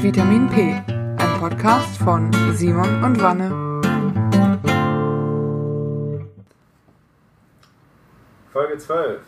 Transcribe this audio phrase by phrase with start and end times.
[0.00, 3.50] Vitamin P, ein Podcast von Simon und Wanne.
[8.52, 9.20] Folge 12.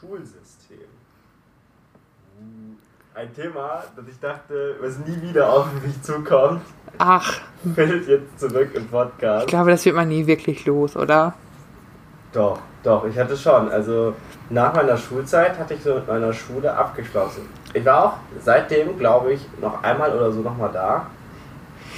[0.00, 0.78] Schulsystem.
[3.14, 6.62] Ein Thema, das ich dachte, was nie wieder auf mich zukommt,
[6.98, 7.40] Ach,
[7.74, 9.44] fällt jetzt zurück im Podcast.
[9.44, 11.34] ich glaube, das wird man nie wirklich los, oder?
[12.32, 13.70] Doch, doch, ich hatte schon.
[13.70, 14.14] Also
[14.48, 17.48] nach meiner Schulzeit hatte ich so mit meiner Schule abgeschlossen.
[17.72, 18.12] Ich war auch
[18.42, 21.06] seitdem, glaube ich, noch einmal oder so nochmal da.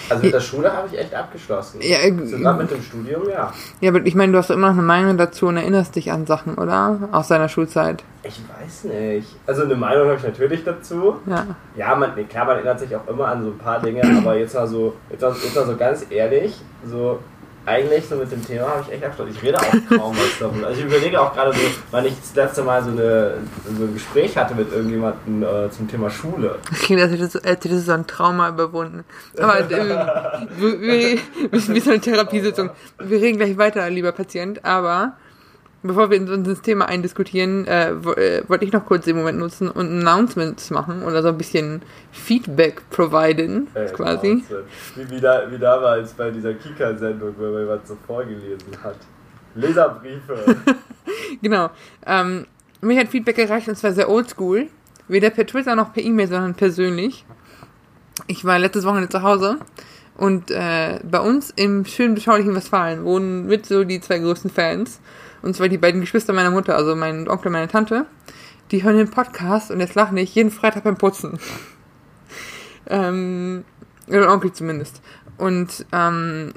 [0.09, 1.81] Also mit der Schule habe ich echt abgeschlossen.
[1.81, 3.53] Ja, äh, Sogar mit dem Studium, ja.
[3.81, 6.27] Ja, aber ich meine, du hast immer noch eine Meinung dazu und erinnerst dich an
[6.27, 7.09] Sachen, oder?
[7.13, 8.03] Aus deiner Schulzeit.
[8.23, 9.37] Ich weiß nicht.
[9.47, 11.17] Also eine Meinung habe ich natürlich dazu.
[11.27, 11.47] Ja.
[11.77, 14.55] Ja, man, klar, man erinnert sich auch immer an so ein paar Dinge, aber jetzt
[14.55, 17.19] mal so, jetzt mal, jetzt mal so ganz ehrlich, so
[17.65, 19.37] eigentlich so mit dem Thema habe ich echt abgeschlossen.
[19.37, 20.67] Ich rede auch kaum was darüber.
[20.67, 23.39] Also ich überlege auch gerade so, wann ich das letzte Mal so, eine,
[23.77, 26.59] so ein Gespräch hatte mit irgendjemandem äh, zum Thema Schule.
[26.69, 29.05] Das klingt, als hättest du, so ein Trauma überwunden.
[29.39, 32.71] Aber äh, wir, wir, sind wie so eine Therapiesitzung.
[32.99, 35.17] Wir reden gleich weiter, lieber Patient, aber
[35.83, 39.69] bevor wir uns ins Thema eindiskutieren, äh, äh, wollte ich noch kurz den Moment nutzen
[39.69, 44.43] und Announcements machen oder so ein bisschen Feedback providen, Äh, quasi.
[44.43, 44.43] Wahnsinn.
[44.97, 48.97] Wie, wie, da, wie damals bei dieser Kika-Sendung, wo man jemand so vorgelesen hat.
[49.55, 50.57] Leserbriefe.
[51.43, 51.71] Genau.
[52.07, 52.47] Ähm,
[52.81, 54.69] mich hat Feedback erreicht und zwar sehr oldschool.
[55.09, 57.25] Weder per Twitter noch per E-Mail, sondern persönlich.
[58.29, 59.59] Ich war letztes Wochenende zu Hause
[60.17, 65.01] und äh, bei uns im schönen beschaulichen Westfalen wohnen mit so die zwei größten Fans.
[65.43, 68.07] Und zwar die beiden Geschwister meiner Mutter, also mein Onkel und meine Tante.
[68.71, 71.39] Die hören den Podcast und jetzt lache ich jeden Freitag beim Putzen.
[72.87, 73.65] ähm,
[74.07, 75.03] oder Onkel zumindest.
[75.37, 76.53] Und ähm,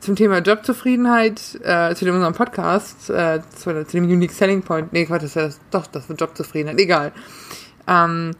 [0.00, 4.92] zum Thema Jobzufriedenheit, äh, zu dem unserem Podcast, äh, zu, zu dem Unique Selling Point,
[4.92, 7.12] nee, Quatsch, das ist ja das, doch, das wird Jobzufriedenheit, egal.
[7.88, 8.32] Ähm,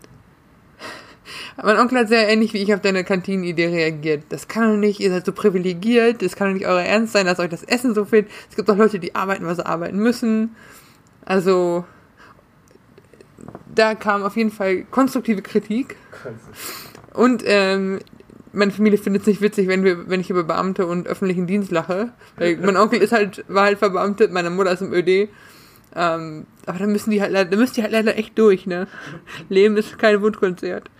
[1.62, 4.24] mein Onkel hat sehr ähnlich wie ich auf deine Kantinenidee reagiert.
[4.28, 7.26] Das kann doch nicht, ihr seid so privilegiert, das kann doch nicht euer Ernst sein,
[7.26, 8.28] dass euch das Essen so fehlt.
[8.50, 10.54] Es gibt doch Leute, die arbeiten, weil sie arbeiten müssen.
[11.24, 11.84] Also,
[13.74, 15.96] da kam auf jeden Fall konstruktive Kritik.
[17.12, 18.00] Und ähm,
[18.52, 21.70] meine Familie findet es nicht witzig, wenn wir, wenn ich über Beamte und öffentlichen Dienst
[21.70, 22.12] lache.
[22.36, 25.28] Weil mein Onkel ist halt, war halt verbeamtet, meine Mutter ist im ÖD.
[25.94, 28.86] Ähm, aber da müssen die halt leider, da müsst ihr halt leider echt durch, ne?
[29.48, 30.90] Leben ist kein Wundkonzert.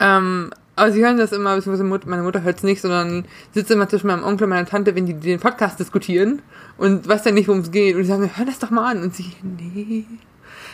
[0.00, 3.88] Ähm, aber sie hören das immer, beziehungsweise meine Mutter hört es nicht, sondern sitzt immer
[3.88, 6.42] zwischen meinem Onkel und meiner Tante, wenn die den Podcast diskutieren
[6.76, 7.94] und weiß dann nicht, worum es geht.
[7.94, 9.02] Und die sagen, hör das doch mal an.
[9.02, 10.04] Und sie, nee.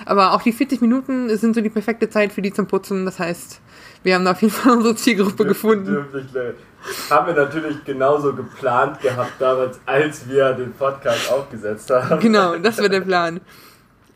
[0.06, 3.04] Aber auch die 40 Minuten sind so die perfekte Zeit für die zum Putzen.
[3.04, 3.60] Das heißt,
[4.02, 6.06] wir haben da auf jeden Fall unsere Zielgruppe gefunden.
[7.10, 12.20] Haben wir natürlich genauso geplant gehabt damals, als wir den Podcast aufgesetzt haben.
[12.20, 13.40] Genau, das wäre der Plan.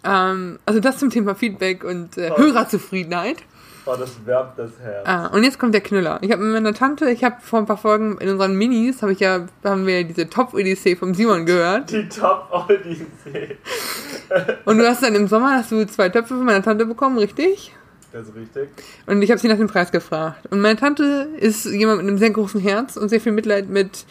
[0.03, 3.43] Ähm, also das zum Thema Feedback und äh, Hörerzufriedenheit.
[3.87, 5.07] Oh, das wärmt das Herz.
[5.07, 6.19] Ah, und jetzt kommt der Knüller.
[6.23, 9.13] Ich habe mit meiner Tante, ich habe vor ein paar Folgen in unseren Minis, habe
[9.13, 11.91] ich ja, haben wir diese Top-Odyssee vom Simon gehört.
[11.91, 13.59] Die Top Odyssee.
[14.65, 17.75] Und du hast dann im Sommer hast du zwei Töpfe von meiner Tante bekommen, richtig?
[18.15, 18.69] Das ist richtig.
[19.07, 20.47] Und ich habe sie nach dem Preis gefragt.
[20.51, 24.07] Und meine Tante ist jemand mit einem sehr großen Herz und sehr viel Mitleid mit,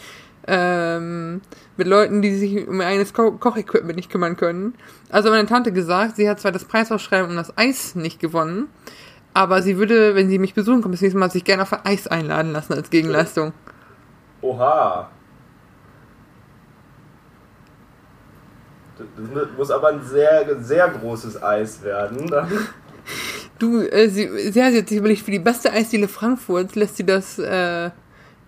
[0.46, 1.42] ähm,
[1.78, 4.76] mit Leuten, die sich um ihr eigenes Ko Kochequipment nicht kümmern können.
[5.10, 8.68] Also hat meine Tante gesagt, sie hat zwar das Preisausschreiben um das Eis nicht gewonnen,
[9.34, 11.86] aber sie würde, wenn sie mich besuchen kommt, das nächste Mal sich gerne auf ein
[11.86, 13.54] Eis einladen lassen als Gegenleistung.
[14.42, 15.10] Oha.
[18.98, 19.08] Das
[19.58, 22.32] muss aber ein sehr, sehr großes Eis werden.
[23.60, 27.40] Du, äh, sie, sie hat sich überlegt, für die beste Eisdiele Frankfurts lässt sie das,
[27.40, 27.92] äh,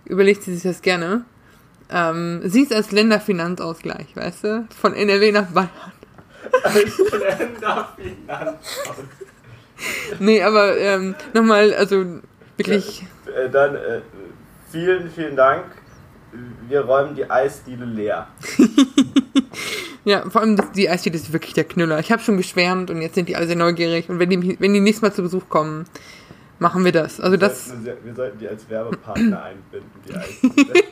[0.04, 1.24] überlegt sie sich das gerne.
[1.88, 4.68] Ähm, sie ist als Länderfinanzausgleich, weißt du?
[4.78, 5.70] Von NRW nach Bayern.
[6.64, 8.58] Als Länderfinanzamt.
[10.18, 12.04] Nee, aber ähm, nochmal, also
[12.56, 14.00] wirklich, Äh, dann äh,
[14.70, 15.64] vielen, vielen Dank.
[16.68, 18.28] Wir räumen die Eisdiele leer.
[20.04, 21.98] ja, vor allem das, die Eisdiele ist wirklich der Knüller.
[21.98, 24.08] Ich habe schon geschwärmt und jetzt sind die alle sehr neugierig.
[24.10, 25.84] Und wenn die, wenn die nächstes Mal zu Besuch kommen,
[26.58, 27.20] machen wir das.
[27.20, 30.82] Also das, Wir sollten, wir sollten die als Werbepartner einbinden, die Eisdiele.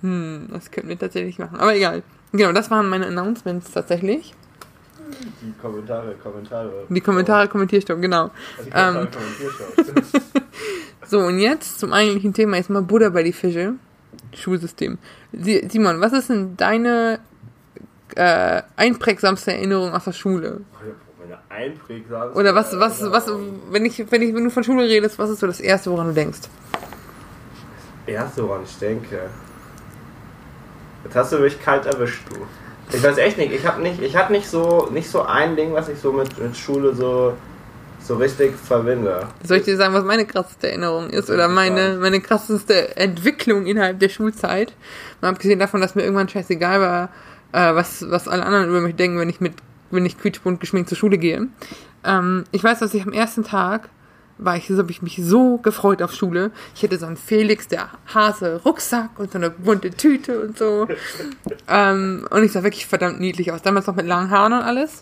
[0.00, 1.58] hm, das könnten wir tatsächlich machen.
[1.58, 2.02] Aber egal.
[2.32, 4.34] Genau, das waren meine Announcements tatsächlich.
[5.42, 6.72] Die Kommentare, Kommentare.
[6.88, 8.30] Die Kommentare, Kommentierstopp, genau.
[8.64, 9.08] Die Kommentare, Ähm.
[9.10, 10.40] Kommentiershow.
[11.06, 12.56] So, und jetzt zum eigentlichen Thema.
[12.56, 13.74] Jetzt mal Buddha bei die Fische.
[14.34, 14.96] Schulsystem.
[15.32, 17.20] Si- Simon, was ist denn deine
[18.16, 20.62] äh, einprägsamste Erinnerung aus der Schule?
[21.20, 23.30] Meine einprägsamste Oder was, was, was,
[23.70, 26.08] wenn ich, wenn ich, wenn du von Schule redest, was ist so das Erste, woran
[26.08, 26.40] du denkst?
[28.06, 29.28] Erste, woran ich denke.
[31.04, 32.36] Jetzt hast du mich kalt erwischt, du.
[32.92, 35.72] Ich weiß echt nicht, ich habe nicht, ich hab nicht so nicht so ein Ding,
[35.72, 37.34] was ich so mit, mit Schule so
[38.04, 39.26] so richtig verbinde.
[39.42, 43.98] Soll ich dir sagen, was meine krasseste Erinnerung ist oder meine, meine krasseste Entwicklung innerhalb
[43.98, 44.74] der Schulzeit?
[45.20, 47.08] Mal abgesehen davon, dass mir irgendwann scheißegal war,
[47.52, 49.54] äh, was, was alle anderen über mich denken, wenn ich mit,
[49.90, 51.48] wenn ich quietschbunt geschminkt zur Schule gehe.
[52.04, 53.88] Ähm, ich weiß, dass ich am ersten Tag
[54.38, 56.50] war ich, habe ich mich so gefreut auf Schule.
[56.74, 60.88] Ich hatte so einen Felix, der Hase Rucksack und so eine bunte Tüte und so.
[61.68, 63.62] ähm, und ich sah wirklich verdammt niedlich aus.
[63.62, 65.00] Damals noch mit langen Haaren und alles.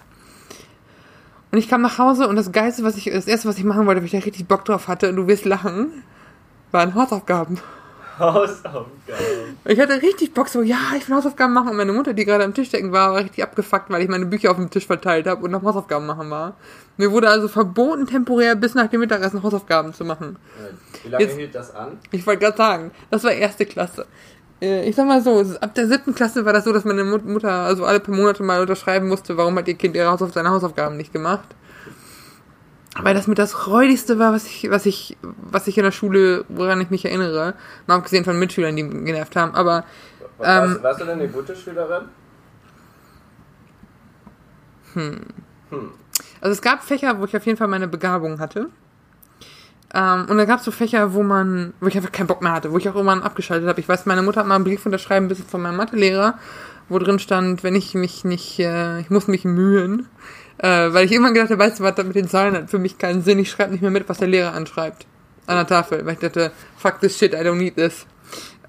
[1.50, 3.87] Und ich kam nach Hause und das Geilste, was ich, das erste, was ich machen
[3.87, 6.02] wollte, weil ich da richtig Bock drauf hatte, und du wirst lachen,
[6.70, 7.58] waren Hausaufgaben.
[8.19, 9.59] Hausaufgaben.
[9.64, 11.70] Ich hatte richtig Bock, so, ja, ich will Hausaufgaben machen.
[11.70, 14.26] Und meine Mutter, die gerade am Tisch decken war, war richtig abgefuckt, weil ich meine
[14.26, 16.56] Bücher auf dem Tisch verteilt habe und noch Hausaufgaben machen war.
[16.97, 20.37] Mir wurde also verboten, temporär bis nach dem Mittagessen Hausaufgaben zu machen.
[21.03, 21.99] Wie lange Jetzt, hielt das an?
[22.11, 24.06] Ich wollte gerade sagen, das war erste Klasse.
[24.61, 27.50] Äh, ich sag mal so, ab der siebten Klasse war das so, dass meine Mutter
[27.50, 30.97] also alle paar Monate mal unterschreiben musste, warum hat ihr Kind ihre Hausauf seine Hausaufgaben
[30.97, 31.49] nicht gemacht.
[33.00, 36.44] Weil das mit das Räudigste war, was ich, was ich, was ich in der Schule,
[36.49, 37.55] woran ich mich erinnere.
[37.87, 39.55] Mal abgesehen von Mitschülern, die genervt haben.
[39.55, 39.85] Aber.
[40.41, 42.05] Ähm, warst, warst du denn eine gute Schülerin?
[44.94, 45.21] Hm.
[45.71, 45.91] hm.
[46.41, 48.69] Also es gab Fächer, wo ich auf jeden Fall meine Begabung hatte.
[49.94, 52.53] Ähm, und dann gab es so Fächer, wo man, wo ich einfach keinen Bock mehr
[52.53, 53.81] hatte, wo ich auch irgendwann abgeschaltet habe.
[53.81, 56.39] Ich weiß, meine Mutter hat mal einen Brief unterschreiben müssen von meinem Mathelehrer,
[56.89, 60.09] wo drin stand, wenn ich mich nicht, äh, ich muss mich mühen.
[60.62, 62.97] Äh, weil ich irgendwann gedacht habe, weißt du was, mit den Zahlen hat für mich
[62.97, 63.41] keinen Sinn.
[63.41, 65.06] Ich schreibe nicht mehr mit, was der Lehrer anschreibt.
[65.47, 66.06] An der Tafel.
[66.06, 68.06] Weil ich dachte, fuck this shit, I don't need this.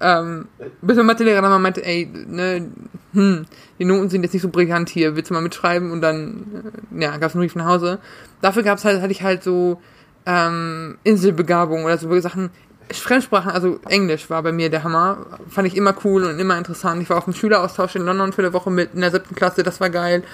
[0.00, 0.48] Ähm,
[0.82, 2.68] bis mein Mathelehrer dann mal meinte, ey, ne,
[3.12, 3.46] hm,
[3.78, 5.92] die Noten sind jetzt nicht so brillant hier, willst du mal mitschreiben?
[5.92, 8.00] Und dann, äh, ja, gab es einen Brief nach Hause.
[8.42, 9.80] Dafür gab's halt, hatte ich halt so
[10.26, 12.50] ähm, Inselbegabung oder so Sachen.
[12.92, 15.26] Fremdsprachen, also Englisch war bei mir der Hammer.
[15.48, 17.00] Fand ich immer cool und immer interessant.
[17.00, 19.62] Ich war auf dem Schüleraustausch in London für eine Woche mit in der siebten Klasse,
[19.62, 20.24] das war geil.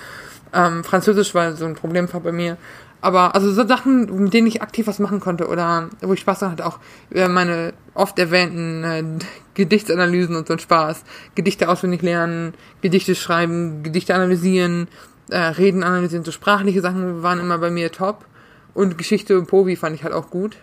[0.52, 2.56] Ähm, Französisch war so ein Problemfall bei mir.
[3.00, 6.40] Aber also so Sachen, mit denen ich aktiv was machen konnte oder wo ich Spaß
[6.40, 6.78] dran hatte, auch
[7.12, 9.04] äh, meine oft erwähnten äh,
[9.54, 11.04] Gedichtsanalysen und so ein Spaß.
[11.34, 14.88] Gedichte auswendig lernen, Gedichte schreiben, Gedichte analysieren,
[15.30, 18.26] äh, Reden analysieren, so sprachliche Sachen waren immer bei mir top.
[18.74, 20.56] Und Geschichte und Povi fand ich halt auch gut.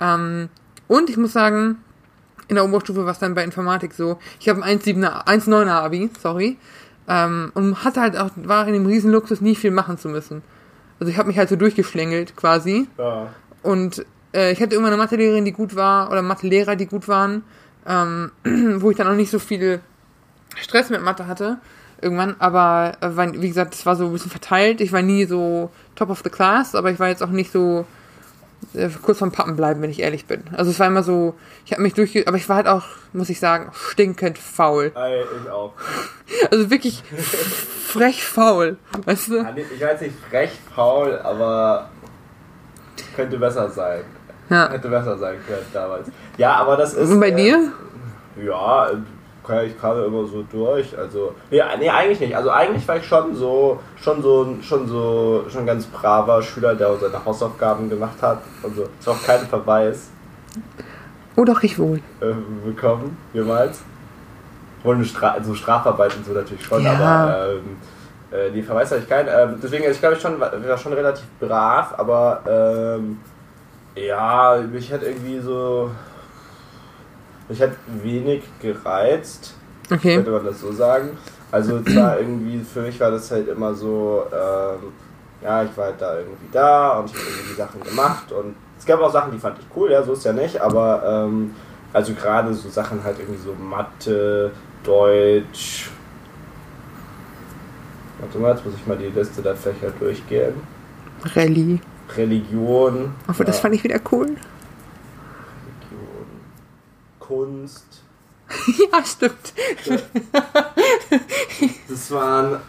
[0.00, 0.48] Ähm,
[0.86, 1.78] und ich muss sagen,
[2.48, 4.18] in der Oberstufe war es dann bei Informatik so.
[4.38, 6.58] Ich habe ein 1,7er, 1,9er Abi, sorry.
[7.08, 10.42] Ähm, und hatte halt auch, war in dem Riesenluxus, nie viel machen zu müssen.
[11.00, 12.88] Also ich habe mich halt so durchgeschlängelt quasi.
[12.96, 13.28] Ja.
[13.62, 14.04] Und
[14.34, 17.44] äh, ich hatte immer eine Mathelehrerin, die gut war, oder Mathelehrer, die gut waren,
[17.86, 18.30] ähm,
[18.80, 19.80] wo ich dann auch nicht so viel
[20.56, 21.58] Stress mit Mathe hatte
[22.04, 24.80] irgendwann, aber äh, wie gesagt, es war so ein bisschen verteilt.
[24.80, 27.86] Ich war nie so top of the class, aber ich war jetzt auch nicht so
[29.02, 30.44] kurz vom Pappen bleiben, wenn ich ehrlich bin.
[30.56, 31.34] Also es war immer so,
[31.64, 32.26] ich habe mich durchge...
[32.26, 34.92] Aber ich war halt auch, muss ich sagen, stinkend faul.
[34.94, 35.72] Ey, ich auch.
[36.50, 37.02] Also wirklich
[37.86, 39.46] frech faul, weißt du?
[39.74, 41.90] Ich weiß nicht frech faul, aber
[43.14, 44.00] könnte besser sein.
[44.50, 44.70] Ja.
[44.70, 46.08] Hätte besser sein können damals.
[46.36, 47.10] Ja, aber das ist...
[47.10, 47.72] Und bei äh, dir?
[48.42, 48.90] Ja,
[49.66, 50.96] ich kam immer so durch.
[50.96, 52.36] Also, nee, nee, eigentlich nicht.
[52.36, 56.96] Also eigentlich war ich schon so, schon so, schon so, schon ganz braver Schüler, der
[56.96, 58.38] seine Hausaufgaben gemacht hat.
[58.62, 60.10] Also ist auch kein Verweis.
[61.36, 61.98] Oh doch, ich wohl.
[62.20, 63.82] Äh, bekommen, jemals.
[64.82, 66.92] Wohl Stra also Strafarbeiten so natürlich schon, ja.
[66.92, 67.76] aber ähm,
[68.30, 69.28] äh, die Verweis hatte ich keinen.
[69.28, 72.42] Ähm, deswegen, ich glaube, ich schon, war schon relativ brav, aber
[72.98, 73.18] ähm,
[73.96, 75.90] ja, mich hat irgendwie so
[77.48, 77.72] mich hat
[78.02, 79.54] wenig gereizt,
[79.90, 80.16] okay.
[80.16, 81.10] könnte man das so sagen.
[81.50, 84.92] Also zwar irgendwie, für mich war das halt immer so, ähm,
[85.42, 88.86] ja, ich war halt da irgendwie da und ich habe irgendwie Sachen gemacht und es
[88.86, 91.54] gab auch Sachen, die fand ich cool, ja, so ist ja nicht, aber ähm,
[91.92, 94.50] also gerade so Sachen halt irgendwie so Mathe,
[94.82, 95.90] Deutsch.
[98.18, 100.54] Warte mal, jetzt muss ich mal die Liste der Fächer durchgehen.
[101.34, 101.80] Rallye.
[102.16, 103.12] Religion.
[103.26, 104.36] Aber das fand ich wieder cool.
[107.26, 107.86] Kunst.
[108.92, 109.52] ja, stimmt.
[111.88, 112.60] Das waren,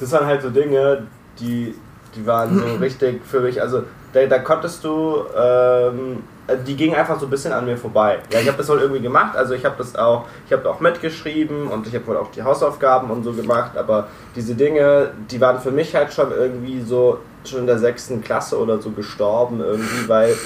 [0.00, 1.06] das waren halt so Dinge,
[1.38, 1.74] die,
[2.14, 6.22] die waren so richtig für mich, also da, da konntest du, ähm,
[6.66, 8.18] die gingen einfach so ein bisschen an mir vorbei.
[8.32, 10.80] Ja, ich habe das wohl irgendwie gemacht, also ich habe das auch, ich habe auch
[10.80, 15.40] mitgeschrieben und ich habe wohl auch die Hausaufgaben und so gemacht, aber diese Dinge, die
[15.40, 19.60] waren für mich halt schon irgendwie so, schon in der sechsten Klasse oder so gestorben
[19.60, 20.36] irgendwie, weil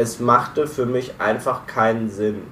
[0.00, 2.42] es machte für mich einfach keinen Sinn.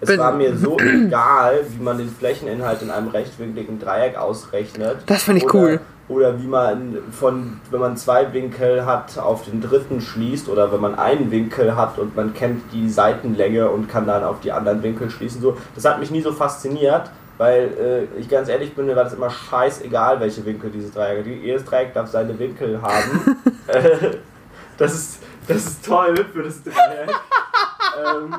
[0.00, 4.98] Es Bin war mir so egal, wie man den Flächeninhalt in einem rechtwinkligen Dreieck ausrechnet.
[5.06, 5.80] Das finde ich oder, cool.
[6.08, 10.80] Oder wie man von, wenn man zwei Winkel hat, auf den dritten schließt oder wenn
[10.80, 14.82] man einen Winkel hat und man kennt die Seitenlänge und kann dann auf die anderen
[14.82, 15.40] Winkel schließen.
[15.40, 19.04] So, das hat mich nie so fasziniert, weil äh, ich ganz ehrlich bin, mir war
[19.04, 21.26] das immer scheißegal, welche Winkel dieses Dreieck hat.
[21.26, 23.36] Jedes Dreieck darf seine Winkel haben.
[24.78, 27.10] Das ist, das ist toll für das Dreieck.
[28.04, 28.34] ähm,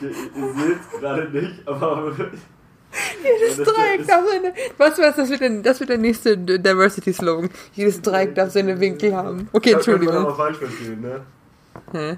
[0.00, 2.12] ihr, ihr seht es gerade nicht, aber
[3.22, 4.54] jedes Dreieck darf seine.
[4.76, 7.50] Was was das wird denn, das wird der nächste Diversity-Slogan.
[7.72, 9.48] Jedes Dreieck darf seine Winkel haben.
[9.52, 10.14] Okay, Entschuldigung.
[10.14, 11.20] Das kann man falsch verstehen, ne?
[11.92, 12.16] Hä?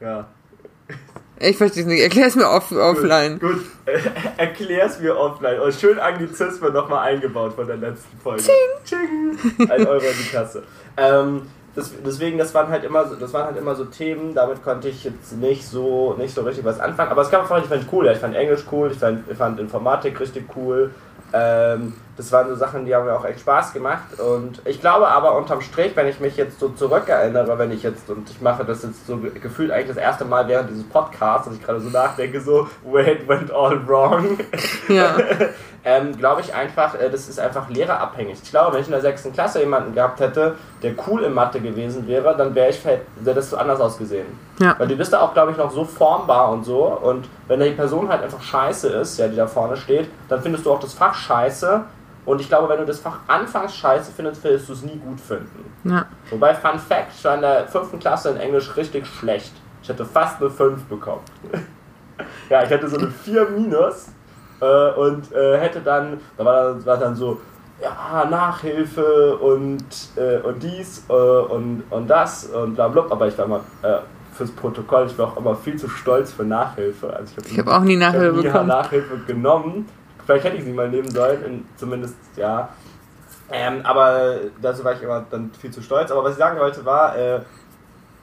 [0.00, 0.28] Ja.
[1.40, 2.02] Ich verstehe es nicht.
[2.02, 3.38] Erklär es mir off offline.
[3.38, 4.12] Gut, gut.
[4.36, 5.60] erklär es mir offline.
[5.60, 8.42] Und schön Anglizismen nochmal eingebaut von der letzten Folge.
[8.42, 8.84] Ching!
[8.84, 9.70] Ching!
[9.70, 10.62] Ein Euro in die Kasse.
[10.96, 11.42] Ähm,
[11.74, 14.88] das, deswegen, das waren halt immer so, das waren halt immer so Themen, damit konnte
[14.88, 17.12] ich jetzt nicht so, nicht so richtig was anfangen.
[17.12, 19.60] Aber es kam einfach, ich fand cool, ich fand Englisch cool, ich fand, ich fand
[19.60, 20.90] Informatik richtig cool.
[21.32, 24.18] Ähm, das waren so Sachen, die haben mir auch echt Spaß gemacht.
[24.18, 28.10] Und ich glaube aber unterm Strich, wenn ich mich jetzt so zurückerinnere, wenn ich jetzt,
[28.10, 31.56] und ich mache das jetzt so gefühlt eigentlich das erste Mal während dieses Podcasts, dass
[31.56, 34.38] ich gerade so nachdenke, so, where it went all wrong.
[34.88, 35.16] Ja.
[35.84, 38.38] ähm, glaube ich einfach, äh, das ist einfach lehrerabhängig.
[38.42, 41.60] Ich glaube, wenn ich in der sechsten Klasse jemanden gehabt hätte, der cool in Mathe
[41.60, 43.00] gewesen wäre, dann wäre ich wäre
[43.34, 44.26] das so anders ausgesehen.
[44.60, 44.74] Ja.
[44.78, 46.84] Weil du bist da auch, glaube ich, noch so formbar und so.
[46.84, 50.66] Und wenn die Person halt einfach scheiße ist, ja, die da vorne steht, dann findest
[50.66, 51.84] du auch das Fach scheiße.
[52.28, 55.18] Und ich glaube, wenn du das Fach anfangs scheiße findest, wirst du es nie gut
[55.18, 55.64] finden.
[55.84, 56.04] Ja.
[56.28, 59.54] Wobei, Fun Fact, ich war in der fünften Klasse in Englisch richtig schlecht.
[59.82, 61.22] Ich hätte fast eine 5 bekommen.
[62.50, 64.08] ja, ich hätte so eine 4 minus
[64.60, 67.40] äh, und äh, hätte dann, da war, war dann so,
[67.80, 73.38] ja, Nachhilfe und, äh, und dies äh, und, und das und bla bla, aber ich
[73.38, 74.00] war immer äh,
[74.34, 77.10] fürs Protokoll, ich war auch immer viel zu stolz für Nachhilfe.
[77.10, 78.68] Also ich habe hab auch nie Nachhilfe nie bekommen.
[78.68, 79.86] Nachhilfe genommen.
[80.28, 82.68] Vielleicht hätte ich sie mal nehmen sollen, in, zumindest, ja.
[83.50, 86.10] Ähm, aber dazu war ich immer dann viel zu stolz.
[86.10, 87.40] Aber was ich sagen wollte war, äh,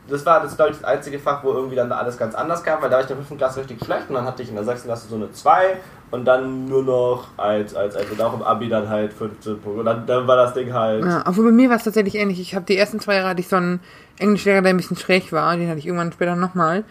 [0.08, 2.80] das war das, glaube ich, das einzige Fach, wo irgendwie dann alles ganz anders kam,
[2.84, 3.40] weil da war ich in der 5.
[3.40, 4.84] Klasse richtig schlecht und dann hatte ich in der 6.
[4.84, 5.78] Klasse so eine 2
[6.12, 9.84] und dann nur noch als, als, als und auch im Abi dann halt 15 Punkte.
[9.84, 11.04] Dann, dann war das Ding halt.
[11.04, 12.40] Ja, obwohl bei mir war es tatsächlich ähnlich.
[12.40, 13.80] Ich habe die ersten zwei Jahre hatte ich so einen
[14.20, 16.84] Englischlehrer, der ein bisschen schräg war, den hatte ich irgendwann später nochmal.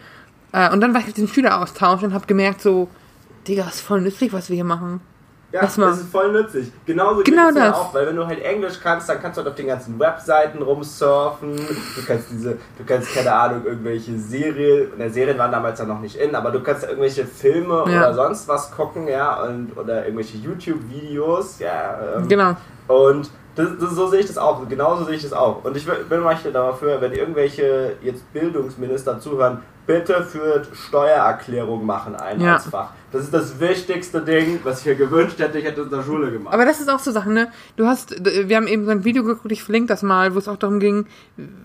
[0.51, 2.89] Äh, und dann war ich auf diesem Schüleraustausch und habe gemerkt, so,
[3.47, 5.01] Digga, ist voll nützlich, was wir hier machen.
[5.51, 6.69] Ja, das ist voll nützlich.
[6.85, 7.55] Genauso genau das.
[7.55, 9.97] Ja auch, weil wenn du halt Englisch kannst, dann kannst du halt auf den ganzen
[9.97, 11.55] Webseiten rumsurfen.
[11.55, 16.01] Du kannst diese, du kannst keine Ahnung, irgendwelche Serien, ne, Serien waren damals ja noch
[16.01, 17.99] nicht in, aber du kannst irgendwelche Filme ja.
[17.99, 21.99] oder sonst was gucken, ja, und oder irgendwelche YouTube-Videos, ja.
[22.17, 22.57] Ähm, genau.
[22.89, 25.63] Und das, das, so sehe ich das auch, genauso sehe ich das auch.
[25.63, 32.41] Und ich bin manchmal dafür, wenn irgendwelche jetzt Bildungsminister zuhören, bitte führt Steuererklärung machen ein
[32.41, 32.55] ja.
[32.55, 32.91] als Fach.
[33.11, 36.03] Das ist das wichtigste Ding, was ich mir gewünscht hätte, ich hätte es in der
[36.03, 36.53] Schule gemacht.
[36.53, 37.49] Aber das ist auch so Sachen, ne?
[37.77, 40.47] Du hast, wir haben eben so ein Video geguckt, ich verlinke das mal, wo es
[40.47, 41.05] auch darum ging,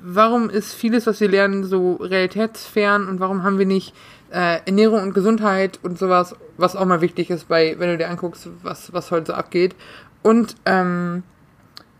[0.04, 3.94] warum ist vieles, was wir lernen, so realitätsfern und warum haben wir nicht
[4.32, 8.10] äh, Ernährung und Gesundheit und sowas, was auch mal wichtig ist bei, wenn du dir
[8.10, 9.74] anguckst, was, was heute so abgeht.
[10.22, 11.24] Und, ähm,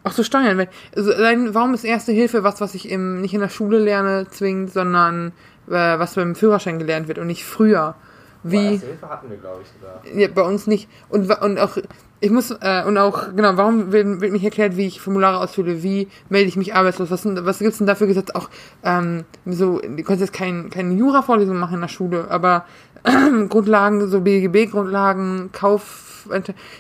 [0.02, 1.10] auch so Steuern, weil, also,
[1.54, 5.32] warum ist Erste Hilfe was, was ich im, nicht in der Schule lerne, zwingend, sondern
[5.70, 7.94] was beim Führerschein gelernt wird und nicht früher?
[8.42, 10.18] Wie, Hilfe hatten wir, glaube ich, sogar.
[10.18, 10.88] Ja, bei uns nicht.
[11.10, 11.76] Und, und auch,
[12.20, 15.82] ich muss, äh, und auch, genau, warum wird, wird mich erklärt, wie ich Formulare ausfülle,
[15.82, 18.34] wie melde ich mich arbeitslos, was, was gibt's denn dafür gesetzt?
[18.34, 18.48] Auch,
[18.82, 22.64] ähm, so, du kannst jetzt kein, keine Jura-Vorlesung machen in der Schule, aber
[23.04, 23.10] äh,
[23.48, 26.26] Grundlagen, so BGB-Grundlagen, Kauf,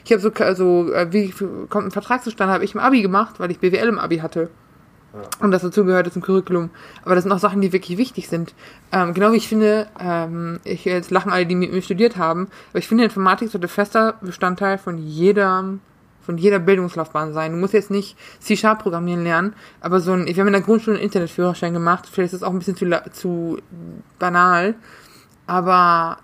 [0.04, 1.30] ich habe so, also, wie
[1.68, 4.50] kommt ein Vertrag zustande, habe ich im Abi gemacht, weil ich BWL im Abi hatte.
[5.40, 6.70] Und das dazu gehörte zum Curriculum.
[7.04, 8.54] Aber das sind auch Sachen, die wirklich wichtig sind.
[8.92, 12.48] Ähm, genau wie ich finde, ähm, ich jetzt lachen alle, die mit mir studiert haben,
[12.70, 15.80] aber ich finde, Informatik sollte fester Bestandteil von jedem
[16.22, 17.52] von jeder Bildungslaufbahn sein.
[17.52, 20.96] Du musst jetzt nicht C-Sharp programmieren lernen, aber so ein, wir haben in der Grundschule
[20.96, 23.58] einen Internetführerschein gemacht, vielleicht ist das auch ein bisschen zu, zu
[24.18, 24.74] banal,
[25.46, 26.18] aber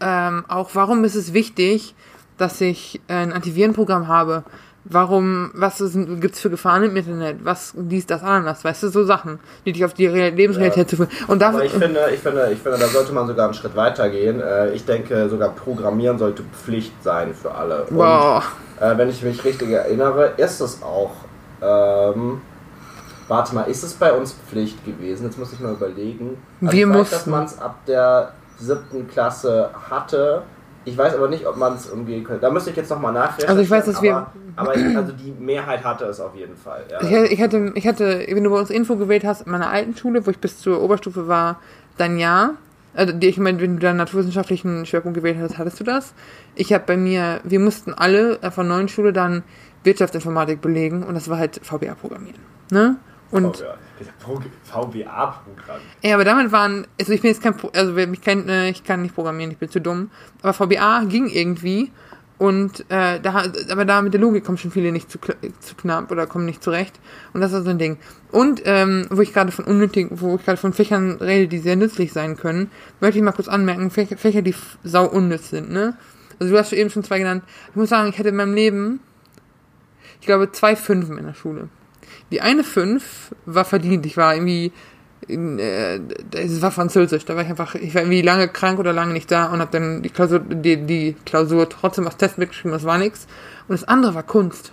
[0.00, 1.94] ähm, auch warum ist es wichtig,
[2.38, 4.44] dass ich ein Antivirenprogramm habe.
[4.86, 7.38] Warum, was gibt es für Gefahren im Internet?
[7.42, 8.64] Was dies, das, anders?
[8.64, 10.86] Weißt du, so Sachen, die dich auf die Lebensrealität ja.
[10.86, 11.08] zu führen.
[11.26, 14.10] Und Aber ich finde, ich finde, ich finde, da sollte man sogar einen Schritt weiter
[14.10, 14.40] gehen.
[14.40, 17.86] Äh, ich denke, sogar Programmieren sollte Pflicht sein für alle.
[17.88, 18.44] Wow.
[18.78, 21.12] Und, äh, wenn ich mich richtig erinnere, ist es auch.
[21.62, 22.42] Ähm,
[23.26, 25.24] warte mal, ist es bei uns Pflicht gewesen?
[25.24, 26.36] Jetzt muss ich mal überlegen.
[26.60, 27.14] Also Wir mussten.
[27.14, 30.42] dass man es ab der siebten Klasse hatte
[30.84, 32.42] ich weiß aber nicht, ob man es umgehen könnte.
[32.42, 33.50] Da müsste ich jetzt nochmal nachdenken.
[33.50, 34.26] Also ich weiß, dass wir...
[34.56, 36.84] Aber ich, also die Mehrheit hatte es auf jeden Fall.
[36.90, 37.02] Ja.
[37.02, 39.96] Ich, ich, hatte, ich hatte, wenn du bei uns Info gewählt hast, in meiner alten
[39.96, 41.60] Schule, wo ich bis zur Oberstufe war,
[41.96, 42.54] dann ja.
[42.94, 46.14] Also ich meine, wenn du dann naturwissenschaftlichen Schwerpunkt gewählt hast, hattest du das.
[46.54, 49.42] Ich habe bei mir, wir mussten alle von neuen Schule dann
[49.82, 52.40] Wirtschaftsinformatik belegen und das war halt VBA programmieren.
[52.70, 52.96] Ne?
[53.30, 53.64] Und
[54.18, 55.80] VBA-Programm.
[56.02, 58.84] Ja, aber damit waren, also ich bin jetzt kein, also wer mich kennt, ne, ich
[58.84, 60.10] kann nicht programmieren, ich bin zu dumm.
[60.42, 61.90] Aber VBA ging irgendwie
[62.36, 65.18] Und äh, da, aber da mit der Logik kommen schon viele nicht zu,
[65.60, 66.98] zu knapp oder kommen nicht zurecht.
[67.32, 67.98] Und das ist so ein Ding.
[68.32, 71.76] Und ähm, wo ich gerade von unnötigen, wo ich gerade von Fächern rede, die sehr
[71.76, 72.70] nützlich sein können,
[73.00, 75.96] möchte ich mal kurz anmerken, Fächer, Fächer die sau unnütz sind, ne?
[76.40, 77.44] Also du hast eben schon zwei genannt.
[77.70, 78.98] Ich muss sagen, ich hatte in meinem Leben,
[80.20, 81.68] ich glaube, zwei Fünfen in der Schule.
[82.30, 84.06] Die eine Fünf war verdient.
[84.06, 84.72] Ich war irgendwie
[85.28, 86.00] äh,
[86.32, 89.30] es war Französisch, da war ich einfach, ich war irgendwie lange krank oder lange nicht
[89.30, 92.98] da und habe dann die Klausur, die, die Klausur trotzdem als Test mitgeschrieben, das war
[92.98, 93.26] nichts.
[93.68, 94.72] Und das andere war Kunst.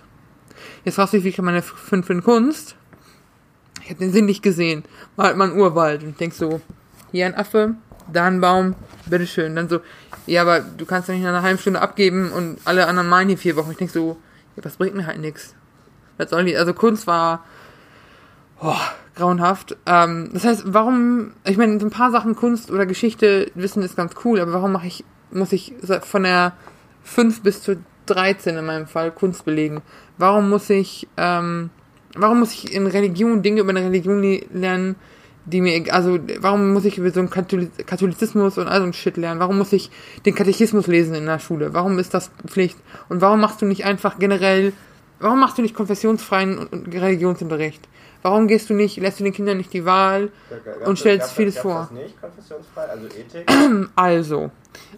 [0.84, 2.76] Jetzt fragst du dich, wie kann meine 5 in Kunst?
[3.82, 4.84] Ich habe den Sinn nicht gesehen.
[5.16, 6.60] War halt mal ein Urwald und ich denk so,
[7.10, 7.74] hier ein Affe,
[8.12, 8.74] da ein Baum,
[9.06, 9.56] bitteschön.
[9.56, 9.80] Dann so,
[10.26, 13.28] ja, aber du kannst ja nicht nach einer halben Stunde abgeben und alle anderen malen
[13.28, 13.70] hier vier Wochen.
[13.70, 14.18] Ich denk so,
[14.56, 15.54] ja, das bringt mir halt nichts.
[16.22, 16.56] Was soll die?
[16.56, 17.44] Also Kunst war,
[18.60, 18.76] oh,
[19.16, 19.76] grauenhaft.
[19.86, 23.96] Ähm, das heißt, warum, ich meine, so ein paar Sachen Kunst oder Geschichte wissen ist
[23.96, 26.52] ganz cool, aber warum mache ich, muss ich von der
[27.02, 27.76] 5 bis zu
[28.06, 29.82] 13 in meinem Fall Kunst belegen?
[30.18, 31.70] Warum muss ich, ähm,
[32.14, 34.96] warum muss ich in Religion Dinge über eine Religion lernen,
[35.44, 39.16] die mir, also warum muss ich über so einen Katholizismus und all so ein Shit
[39.16, 39.40] lernen?
[39.40, 39.90] Warum muss ich
[40.24, 41.74] den Katechismus lesen in der Schule?
[41.74, 42.78] Warum ist das Pflicht?
[43.08, 44.72] Und warum machst du nicht einfach generell,
[45.22, 47.88] warum machst du nicht konfessionsfreien Religionsunterricht?
[48.22, 50.30] Warum gehst du nicht, lässt du den Kindern nicht die Wahl
[50.64, 51.80] gab, und stellst gab, vieles gab vor?
[51.80, 53.88] Das nicht konfessionsfrei, also Ethik?
[53.96, 54.50] Also,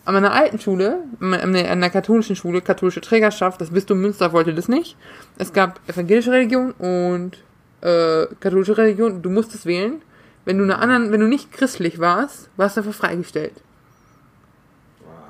[0.04, 4.68] an meiner alten Schule, an der katholischen Schule, katholische Trägerschaft, das Bistum Münster wollte das
[4.68, 4.96] nicht.
[5.38, 7.38] Es gab evangelische Religion und
[7.80, 9.22] äh, katholische Religion.
[9.22, 10.02] Du musstest wählen.
[10.44, 13.54] Wenn du eine anderen, wenn du nicht christlich warst, warst du dafür freigestellt.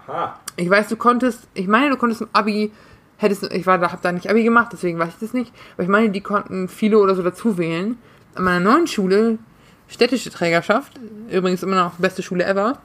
[0.07, 0.41] Aha.
[0.57, 2.73] Ich weiß, du konntest, ich meine, du konntest im Abi
[3.17, 5.53] hättest, ich war da, hab da nicht Abi gemacht, deswegen weiß ich das nicht.
[5.75, 7.97] Aber ich meine, die konnten viele oder so dazu wählen.
[8.35, 9.39] An meiner neuen Schule,
[9.89, 10.93] städtische Trägerschaft,
[11.31, 12.79] übrigens immer noch beste Schule ever,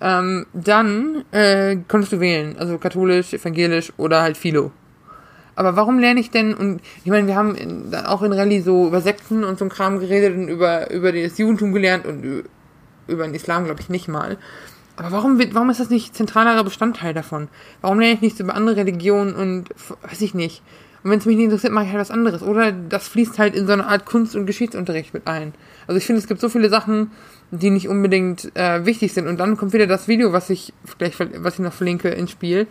[0.00, 2.56] ähm, dann äh, konntest du wählen.
[2.58, 4.72] Also katholisch, evangelisch oder halt Philo.
[5.54, 8.86] Aber warum lerne ich denn, und ich meine, wir haben in, auch in Rallye so
[8.86, 12.44] über Sekten und so Kram geredet und über, über das Judentum gelernt und
[13.06, 14.38] über den Islam, glaube ich, nicht mal.
[14.96, 17.48] Aber warum, wird, warum ist das nicht zentralerer Bestandteil davon?
[17.80, 19.70] Warum lerne ich nichts über andere Religionen und
[20.02, 20.62] weiß ich nicht.
[21.02, 22.42] Und wenn es mich nicht interessiert, mache ich halt was anderes.
[22.42, 25.54] Oder das fließt halt in so eine Art Kunst- und Geschichtsunterricht mit ein.
[25.86, 27.10] Also ich finde, es gibt so viele Sachen,
[27.50, 29.26] die nicht unbedingt äh, wichtig sind.
[29.26, 32.66] Und dann kommt wieder das Video, was ich gleich, was ich noch verlinke, ins Spiel.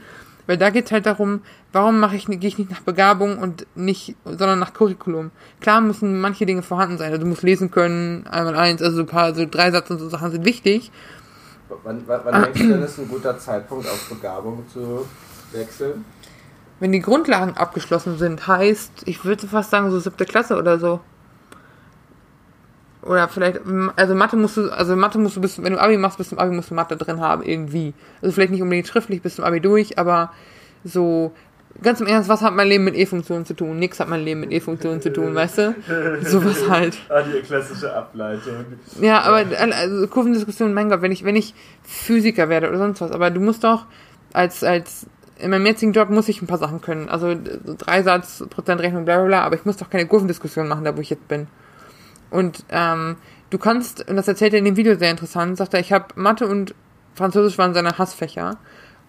[0.46, 1.42] Weil da geht es halt darum,
[1.74, 5.32] warum mache ich, gehe ich nicht nach Begabung und nicht, sondern nach Curriculum.
[5.60, 7.12] Klar müssen manche Dinge vorhanden sein.
[7.12, 10.10] Also du musst lesen können, einmal eins, also ein paar, so drei Satz und so
[10.10, 10.92] Sachen sind wichtig.
[11.84, 15.06] Wann, wann, wann denkst du denn, ist ein guter Zeitpunkt, auf Begabung zu
[15.52, 16.04] wechseln?
[16.80, 21.02] Wenn die Grundlagen abgeschlossen sind, heißt, ich würde fast sagen, so siebte Klasse oder so.
[23.02, 23.62] Oder vielleicht,
[23.96, 26.40] also Mathe musst du, also Mathe musst du bis, wenn du Abi machst, bis zum
[26.40, 27.94] Abi musst du Mathe drin haben, irgendwie.
[28.22, 30.32] Also vielleicht nicht unbedingt schriftlich bis zum Abi durch, aber
[30.84, 31.34] so
[31.82, 33.78] ganz im Ernst, was hat mein Leben mit E-Funktionen zu tun?
[33.80, 35.76] Nix hat mein Leben mit E-Funktionen zu tun, weißt du?
[36.22, 36.98] Sowas halt.
[37.10, 38.66] Ah, die klassische Ableitung.
[39.02, 41.54] Ja, aber also Kurvendiskussion, mein Gott, wenn ich, wenn ich
[41.84, 43.86] Physiker werde oder sonst was, aber du musst doch
[44.34, 45.08] als, als
[45.40, 47.10] in meinem jetzigen Job muss ich ein paar Sachen können.
[47.10, 47.34] Also
[47.78, 51.10] Dreisatz, Prozentrechnung, bla bla bla, aber ich muss doch keine Kurvendiskussion machen, da wo ich
[51.10, 51.48] jetzt bin.
[52.30, 53.16] Und ähm,
[53.50, 56.08] du kannst, und das erzählt er in dem Video sehr interessant, sagt er, ich habe
[56.16, 56.76] Mathe und
[57.16, 58.58] Französisch waren seine Hassfächer.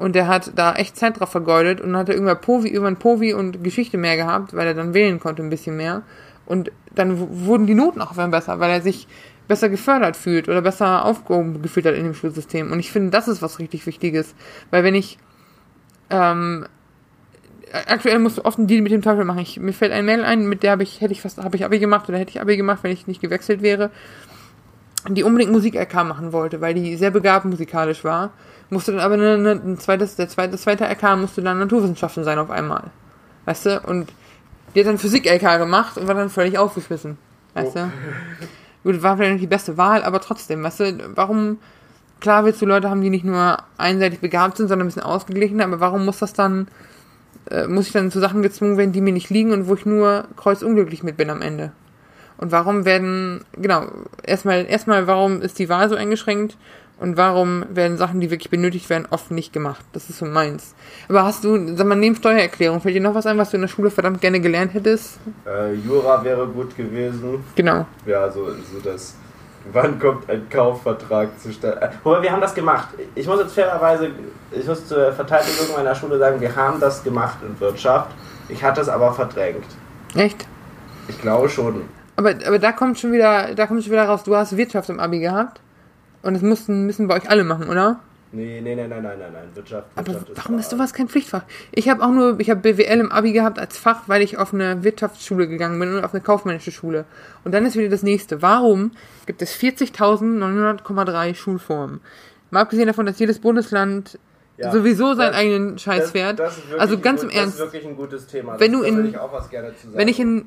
[0.01, 3.63] Und der hat da echt Zeit drauf vergeudet und hatte irgendwann Povi, irgendwann Povi und
[3.63, 6.05] Geschichte mehr gehabt, weil er dann wählen konnte ein bisschen mehr.
[6.47, 9.07] Und dann wurden die Noten auch besser, weil er sich
[9.47, 12.73] besser gefördert fühlt oder besser aufgehoben gefühlt hat in dem Schulsystem.
[12.73, 14.35] Und ich finde, das ist was richtig Wichtiges.
[14.71, 15.19] Weil wenn ich
[16.09, 16.65] ähm,
[17.87, 19.41] aktuell musst du oft einen Deal mit dem Teufel machen.
[19.41, 21.65] Ich, mir fällt ein Mail ein, mit der habe ich, hätte ich fast, habe ich
[21.67, 23.91] Abi gemacht oder hätte ich Abi gemacht, wenn ich nicht gewechselt wäre,
[25.11, 28.33] die unbedingt Musik-LK machen wollte, weil die sehr begabt musikalisch war
[28.71, 32.25] musste dann aber eine, eine, ein zweites, der zweite, das zweite LK musste dann Naturwissenschaften
[32.25, 32.85] sein auf einmal.
[33.45, 33.81] Weißt du?
[33.81, 34.13] Und
[34.75, 37.19] die hat dann Physik-LK gemacht und war dann völlig aufgeschmissen.
[37.55, 37.81] Weißt oh.
[37.81, 38.93] du?
[38.93, 41.59] Gut, war vielleicht nicht die beste Wahl, aber trotzdem, weißt du, warum,
[42.21, 45.65] klar willst du Leute haben, die nicht nur einseitig begabt sind, sondern ein bisschen ausgeglichener,
[45.65, 46.69] aber warum muss das dann,
[47.51, 49.85] äh, muss ich dann zu Sachen gezwungen werden, die mir nicht liegen und wo ich
[49.85, 51.73] nur kreuzunglücklich mit bin am Ende?
[52.39, 53.87] Und warum werden, genau,
[54.23, 56.57] erstmal, erstmal, warum ist die Wahl so eingeschränkt?
[57.01, 59.83] Und warum werden Sachen, die wirklich benötigt werden, oft nicht gemacht?
[59.95, 60.75] Das ist so meins.
[61.09, 63.63] Aber hast du, sag mal, neben Steuererklärung, fällt dir noch was ein, was du in
[63.63, 65.19] der Schule verdammt gerne gelernt hättest?
[65.47, 67.43] Äh, Jura wäre gut gewesen.
[67.55, 67.87] Genau.
[68.05, 69.17] Ja, so, so das.
[69.73, 71.81] Wann kommt ein Kaufvertrag zustande?
[71.81, 72.89] Äh, wobei, wir haben das gemacht.
[73.15, 74.11] Ich muss jetzt fairerweise,
[74.53, 78.11] ich muss zur Verteidigung meiner Schule sagen, wir haben das gemacht in Wirtschaft.
[78.51, 79.65] Ich hatte es aber verdrängt.
[80.15, 80.47] Echt?
[81.09, 81.83] Ich glaube schon.
[82.17, 85.01] Aber, aber da kommt schon wieder, da kommt schon wieder raus, du hast Wirtschaft im
[85.01, 85.61] Abi gehabt.
[86.23, 88.01] Und das müssen, müssen bei euch alle machen, oder?
[88.33, 89.49] Nee, nee, nee, nein, nein, nein, nein.
[89.55, 89.89] Wirtschaft.
[89.97, 91.43] Aber Wirtschaft warum ist sowas kein Pflichtfach?
[91.73, 94.55] Ich habe auch nur, ich habe BWL im Abi gehabt als Fach, weil ich auf
[94.55, 97.07] eine Wirtschaftsschule gegangen bin und auf eine kaufmännische Schule.
[97.43, 98.41] Und dann ist wieder das nächste.
[98.41, 98.93] Warum
[99.27, 102.01] gibt es 40.900,3 Schulformen?
[102.51, 104.19] Mal abgesehen davon, dass jedes Bundesland
[104.59, 106.39] Ja, sowieso seinen das- eigenen Scheiß fährt.
[106.39, 107.59] das ist wirklich Also ganz gut- im Ernst.
[107.59, 108.61] Das ist wirklich ein gutes Thema.
[108.61, 109.97] Wenn das, du in- ich auch was gerne zu sagen.
[109.99, 110.47] Wenn ich in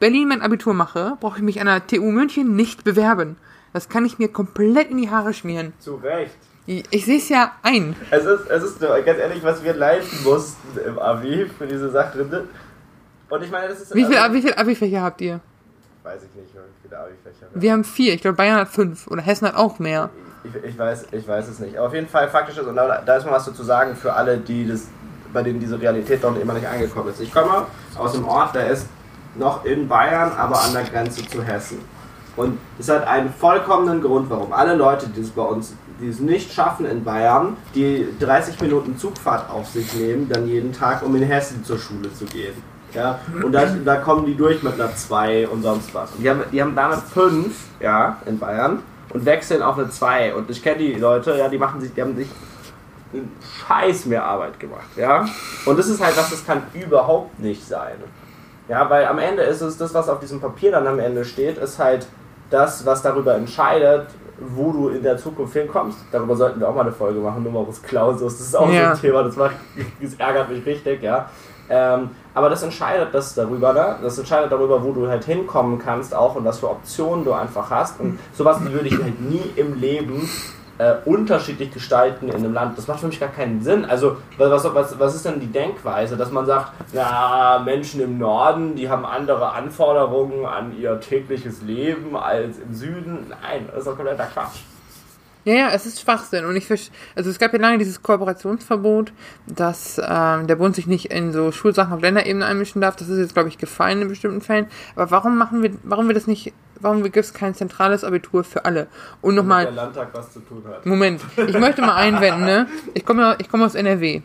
[0.00, 3.36] Berlin mein Abitur mache, brauche ich mich an der TU München nicht bewerben.
[3.72, 5.72] Das kann ich mir komplett in die Haare schmieren.
[5.78, 6.36] Zu Recht.
[6.66, 7.96] Ich, ich sehe es ja ein.
[8.10, 11.90] Es ist, es ist nur, ganz ehrlich, was wir leisten mussten im Abi für diese
[11.90, 12.44] Sachrinne.
[13.28, 13.94] Und ich meine, das ist.
[13.94, 15.40] Wie viele also, wie viel Abi-Fächer habt ihr?
[16.02, 18.14] Weiß ich nicht, wie viele Abi-Fächer wir haben vier.
[18.14, 19.06] Ich glaube, Bayern hat fünf.
[19.08, 20.10] Oder Hessen hat auch mehr.
[20.44, 21.76] Ich, ich, weiß, ich weiß es nicht.
[21.76, 24.12] Aber auf jeden Fall faktisch ist, und da, da ist mal was zu sagen für
[24.12, 24.88] alle, die das,
[25.32, 27.20] bei denen diese Realität noch immer nicht angekommen ist.
[27.20, 28.86] Ich komme aus einem Ort, der ist
[29.34, 31.78] noch in Bayern, aber an der Grenze zu Hessen.
[32.36, 36.18] Und es hat einen vollkommenen Grund, warum alle Leute, die es bei uns, die es
[36.18, 41.14] nicht schaffen in Bayern, die 30 Minuten Zugfahrt auf sich nehmen, dann jeden Tag, um
[41.16, 42.54] in Hessen zur Schule zu gehen.
[42.94, 46.10] Ja, und da, da kommen die durch mit einer 2 und sonst was.
[46.12, 49.88] Und die haben, die haben da eine 5, ja, in Bayern und wechseln auf eine
[49.88, 50.34] 2.
[50.34, 52.28] Und ich kenne die Leute, ja, die machen sich, die haben sich
[53.66, 55.26] Scheiß mehr Arbeit gemacht, ja.
[55.64, 57.96] Und das ist halt was, das kann überhaupt nicht sein.
[58.68, 61.58] Ja, weil am Ende ist es das, was auf diesem Papier dann am Ende steht,
[61.58, 62.06] ist halt
[62.52, 64.06] das, was darüber entscheidet,
[64.38, 65.98] wo du in der Zukunft hinkommst.
[66.10, 68.38] Darüber sollten wir auch mal eine Folge machen, Numerus Clausus.
[68.38, 68.86] Das ist auch Ja.
[68.86, 69.54] so ein Thema, das, macht,
[70.00, 71.28] das ärgert mich richtig, ja.
[71.70, 73.96] Ähm, aber das entscheidet das darüber, ne?
[74.02, 77.70] Das entscheidet darüber, wo du halt hinkommen kannst auch und was für Optionen du einfach
[77.70, 78.00] hast.
[78.00, 80.28] Und sowas würde ich halt nie im Leben
[80.82, 82.76] äh, unterschiedlich gestalten in einem Land.
[82.76, 83.84] Das macht für mich gar keinen Sinn.
[83.84, 88.74] Also, was, was, was ist denn die Denkweise, dass man sagt, na, Menschen im Norden,
[88.74, 93.26] die haben andere Anforderungen an ihr tägliches Leben als im Süden?
[93.28, 94.62] Nein, das ist doch kompletter Quatsch.
[95.44, 96.44] Ja, ja, es ist Schwachsinn.
[96.44, 96.70] Und ich
[97.16, 99.12] also es gab ja lange dieses Kooperationsverbot,
[99.46, 102.94] dass ähm, der Bund sich nicht in so Schulsachen auf Länderebene einmischen darf.
[102.94, 104.66] Das ist jetzt, glaube ich, gefallen in bestimmten Fällen.
[104.94, 108.64] Aber warum machen wir, warum wir das nicht, warum gibt es kein zentrales Abitur für
[108.64, 108.86] alle?
[109.20, 110.84] Und nochmal, der Landtag was zu tun hat.
[110.86, 112.66] Moment, ich möchte mal einwenden, ne?
[112.94, 114.22] Ich komme, ich komme aus NRW.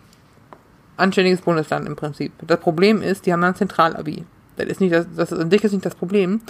[0.98, 2.32] Anständiges Bundesland im Prinzip.
[2.41, 4.26] Das Problem ist, die haben dann Zentralabi.
[4.56, 6.41] Das ist nicht das, das ist, an sich ist nicht das Problem.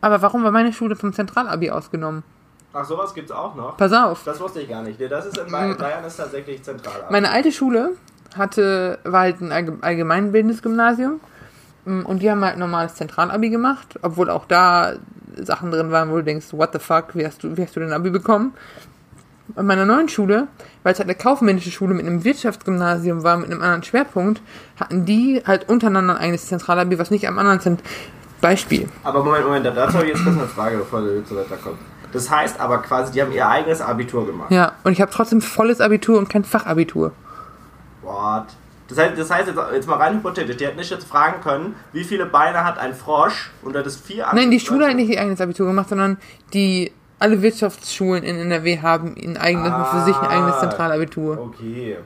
[0.00, 2.22] Aber warum war meine Schule vom Zentralabi ausgenommen?
[2.72, 3.76] Ach, sowas gibt's auch noch?
[3.76, 4.24] Pass auf.
[4.24, 4.98] Das wusste ich gar nicht.
[5.10, 7.04] Das ist in Bayern, Bayern ist tatsächlich zentral.
[7.10, 7.92] Meine alte Schule
[8.36, 11.20] hatte, war halt ein allge- allgemeinbildendes Gymnasium.
[11.84, 14.94] Mm, Und die haben halt ein normales Zentralabi gemacht, obwohl auch da
[15.36, 17.80] Sachen drin waren, wo du denkst, what the fuck, wie hast du, wie hast du
[17.80, 18.54] denn Abi bekommen?
[19.56, 20.46] An meiner neuen Schule,
[20.82, 24.40] weil es halt eine kaufmännische Schule mit einem Wirtschaftsgymnasium war, mit einem anderen Schwerpunkt,
[24.80, 27.82] hatten die halt untereinander ein eigenes Zentralabi, was nicht am anderen Zent
[28.40, 28.88] Beispiel.
[29.02, 31.78] Aber Moment, Moment, dazu habe ich jetzt kurz eine Frage, bevor du zu weiter kommt.
[32.12, 34.50] Das heißt aber quasi, die haben ihr eigenes Abitur gemacht.
[34.50, 37.12] Ja, und ich habe trotzdem volles Abitur und kein Fachabitur.
[38.02, 38.44] What?
[38.88, 41.74] Das heißt, das heißt jetzt, jetzt mal rein hypothetisch, die hätten nicht jetzt fragen können,
[41.92, 45.08] wie viele Beine hat ein Frosch und das ist vier Nein, die Schule hat nicht
[45.10, 46.18] ihr eigenes Abitur gemacht, sondern
[46.52, 50.60] die alle Wirtschaftsschulen in NRW haben ein eigenes, für sich ein eigenes Ah.
[50.60, 51.38] Zentralabitur.
[51.38, 51.96] Okay.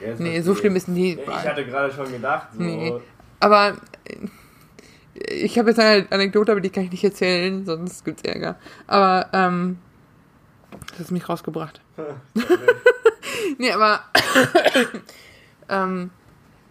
[0.00, 1.18] Jetzt Nee, so schlimm ist die.
[1.18, 2.62] Ich hatte gerade schon gedacht, so.
[2.62, 2.94] Nee.
[3.40, 8.22] Aber äh, ich habe jetzt eine Anekdote, aber die kann ich nicht erzählen, sonst gibt's
[8.22, 8.56] Ärger.
[8.86, 9.78] Aber ähm,
[10.90, 11.80] das hat mich rausgebracht.
[13.58, 14.00] nee, aber
[15.68, 16.10] ähm,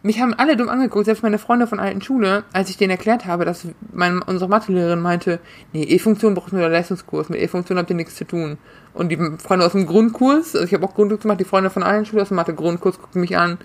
[0.04, 3.26] mich haben alle dumm angeguckt, selbst meine Freunde von alten Schule, als ich denen erklärt
[3.26, 5.40] habe, dass mein, unsere Mathelehrerin meinte,
[5.74, 8.58] nee, E-Funktion braucht nur der Leistungskurs, mit E-Funktion habt ihr nichts zu tun.
[8.94, 11.84] Und die Freunde aus dem Grundkurs, also ich habe auch Grundkurs gemacht, die Freunde von
[11.84, 13.58] allen Schule aus dem Mathe-Grundkurs gucken mich an,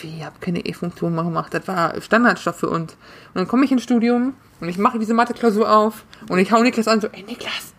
[0.00, 2.92] wie, ihr habt keine E-Funktion mal gemacht, das war Standardstoff für uns.
[2.92, 6.62] Und dann komme ich ins Studium und ich mache diese Mathe-Klausur auf und ich hau
[6.62, 7.74] Niklas an, so, ey Niklas,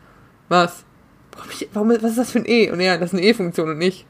[0.47, 0.83] was?
[1.73, 2.69] Warum, was ist das für ein E?
[2.69, 4.05] Und ja, das ist eine E-Funktion und nicht,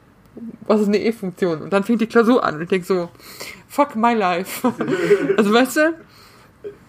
[0.68, 1.62] was ist eine E-Funktion?
[1.62, 3.10] Und dann fängt die Klausur an und ich denk so,
[3.68, 4.68] fuck my life.
[5.38, 5.94] also weißt du,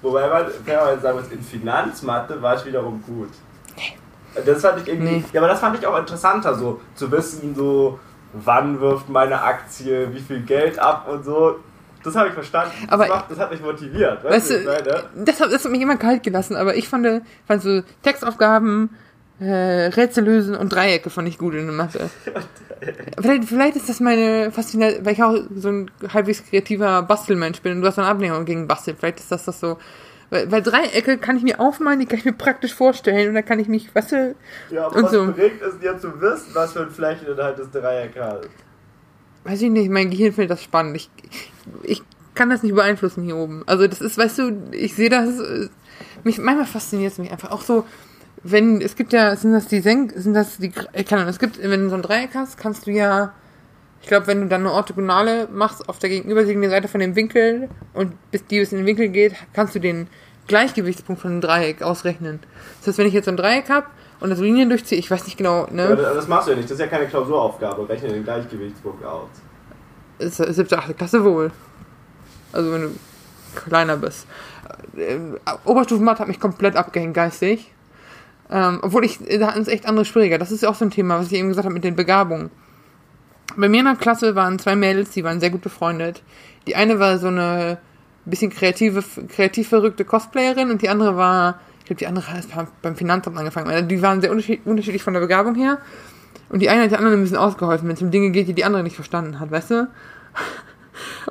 [0.03, 3.29] Wobei man, fairerweise sagen muss, in Finanzmathe war ich wiederum gut.
[4.47, 5.17] Das fand ich irgendwie.
[5.17, 5.25] Nee.
[5.33, 7.99] Ja, aber das fand ich auch interessanter, so zu wissen, so
[8.33, 11.57] wann wirft meine Aktie wie viel Geld ab und so.
[12.03, 12.73] Das habe ich verstanden.
[12.89, 14.25] Aber- das, macht, das hat mich motiviert.
[14.25, 15.05] weißt wie ich du, meine?
[15.27, 18.91] das hat, das hat mich immer kalt gelassen, aber ich fand, fand so Textaufgaben,
[19.41, 22.09] äh, Rätsel lösen und Dreiecke fand ich gut in der Mathe.
[23.21, 27.77] vielleicht, vielleicht ist das meine Faszination, weil ich auch so ein halbwegs kreativer Bastelmensch bin
[27.77, 28.97] und du hast eine Abnehmung gegen Basteln.
[28.99, 29.79] Vielleicht ist das das so.
[30.31, 33.45] Weil, weil Dreiecke kann ich mir aufmalen, die kann ich mir praktisch vorstellen und dann
[33.45, 34.35] kann ich mich, weißt du,
[34.71, 35.25] Ja, aber und was so.
[35.33, 38.49] bringt es dir zu wissen, was für ein Flächeninhalt das Dreieck hat?
[39.45, 40.97] weiß ich nicht, mein Gehirn findet das spannend.
[40.97, 41.11] Ich,
[41.83, 42.03] ich
[42.35, 43.63] kann das nicht beeinflussen hier oben.
[43.67, 45.69] Also das ist, weißt du, ich sehe das, äh,
[46.25, 47.85] mich, manchmal fasziniert es mich einfach auch so,
[48.43, 51.63] wenn, es gibt ja, sind das die Senk, sind das die, ich kann, es gibt,
[51.63, 53.33] wenn du so ein Dreieck hast, kannst du ja,
[54.03, 57.69] ich glaube, wenn du dann eine Orthogonale machst auf der gegenüberliegenden Seite von dem Winkel
[57.93, 60.09] und bis die bis in den Winkel geht, kannst du den
[60.47, 62.41] Gleichgewichtspunkt von einem Dreieck ausrechnen.
[62.79, 63.87] Das heißt, wenn ich jetzt so ein Dreieck habe
[64.21, 65.91] und das Linien durchziehe, ich weiß nicht genau, ne?
[65.91, 69.29] Ja, das machst du ja nicht, das ist ja keine Klausuraufgabe, rechne den Gleichgewichtspunkt aus.
[70.19, 71.51] Ist, siebte, achte Klasse wohl.
[72.53, 72.91] Also wenn du
[73.55, 74.27] kleiner bist.
[74.97, 75.19] Äh,
[75.65, 77.73] Oberstufenmathe hat mich komplett abgehängt geistig.
[78.51, 80.39] Ähm, obwohl ich, da hatten es echt andere Schwieriger.
[80.39, 82.51] Das ist ja auch so ein Thema, was ich eben gesagt habe mit den Begabungen.
[83.57, 86.23] Bei mir in der Klasse waren zwei Mädels, die waren sehr gut befreundet.
[86.67, 87.79] Die eine war so eine
[88.25, 92.97] bisschen kreative, kreativ verrückte Cosplayerin und die andere war, ich glaube, die andere hat beim
[92.97, 93.69] Finanzamt angefangen.
[93.69, 95.79] Also die waren sehr unterschiedlich von der Begabung her.
[96.49, 98.55] Und die eine hat der anderen ein bisschen ausgeholfen, wenn es um Dinge geht, die
[98.55, 99.89] die andere nicht verstanden hat, weißt du?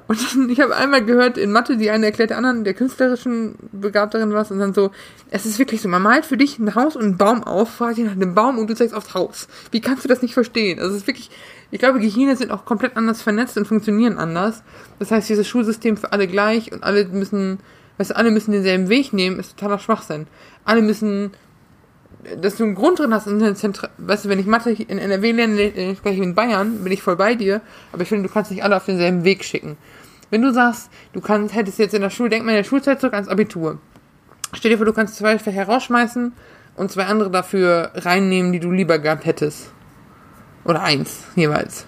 [0.07, 4.33] Und ich habe einmal gehört in Mathe, die eine erklärt der anderen, der künstlerischen Begabterin
[4.33, 4.91] was, und dann so,
[5.31, 8.05] es ist wirklich so, man malt für dich ein Haus und einen Baum auf, dich
[8.05, 9.47] nach einem Baum und du zeigst aufs Haus.
[9.71, 10.79] Wie kannst du das nicht verstehen?
[10.79, 11.29] Also es ist wirklich,
[11.71, 14.63] ich glaube, Gehirne sind auch komplett anders vernetzt und funktionieren anders.
[14.97, 17.59] Das heißt, dieses Schulsystem für alle gleich und alle müssen,
[17.97, 20.27] weißt du, alle müssen denselben Weg nehmen, ist totaler Schwachsinn.
[20.65, 21.31] Alle müssen
[22.41, 24.99] dass du einen Grund drin hast, in der Zentra weißt du, wenn ich Mathe in
[24.99, 28.33] NRW lerne, spreche ich in Bayern, bin ich voll bei dir, aber ich finde, du
[28.33, 29.77] kannst nicht alle auf denselben Weg schicken.
[30.29, 32.99] Wenn du sagst, du kannst, hättest jetzt in der Schule, denk mal in der Schulzeit
[32.99, 33.79] zurück ans Abitur.
[34.53, 36.33] Stell dir vor, du kannst zwei Fächer rausschmeißen
[36.75, 39.71] und zwei andere dafür reinnehmen, die du lieber gehabt hättest.
[40.65, 41.85] Oder eins, jeweils.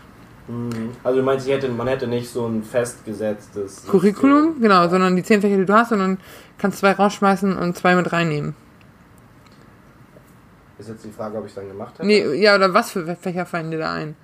[0.47, 0.91] Mhm.
[1.03, 4.61] Also du meinst, hätte, man hätte nicht so ein festgesetztes Curriculum, System.
[4.61, 6.17] genau, sondern die zehn Fächer, die du hast, sondern
[6.57, 8.55] kannst zwei rausschmeißen und zwei mit reinnehmen.
[10.81, 12.07] Ist jetzt die Frage, ob ich es dann gemacht hätte?
[12.07, 14.15] Nee, ja, oder was für Fächer fallen dir da ein?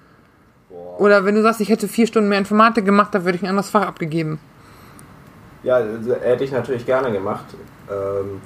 [0.70, 1.00] Boah.
[1.00, 3.50] Oder wenn du sagst, ich hätte vier Stunden mehr Informatik gemacht, dann würde ich ein
[3.50, 4.40] anderes Fach abgegeben.
[5.62, 7.46] Ja, also, hätte ich natürlich gerne gemacht.
[7.92, 8.42] Ähm,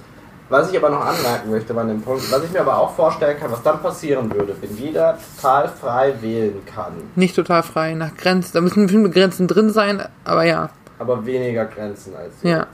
[0.49, 3.39] was ich aber noch anmerken möchte war dem Punkt, was ich mir aber auch vorstellen
[3.39, 6.91] kann, was dann passieren würde, wenn jeder total frei wählen kann.
[7.15, 8.51] Nicht total frei, nach Grenzen.
[8.53, 10.69] Da müssen bestimmte Grenzen drin sein, aber ja.
[10.99, 12.43] Aber weniger Grenzen als jetzt.
[12.43, 12.67] Ja.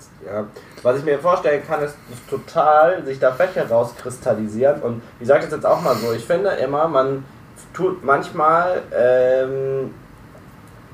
[0.84, 4.82] Was ich mir vorstellen kann, ist, ist total sich da Fächer rauskristallisieren.
[4.82, 7.26] Und ich sage das jetzt auch mal so, ich finde immer, man
[7.74, 9.94] tut manchmal, ähm,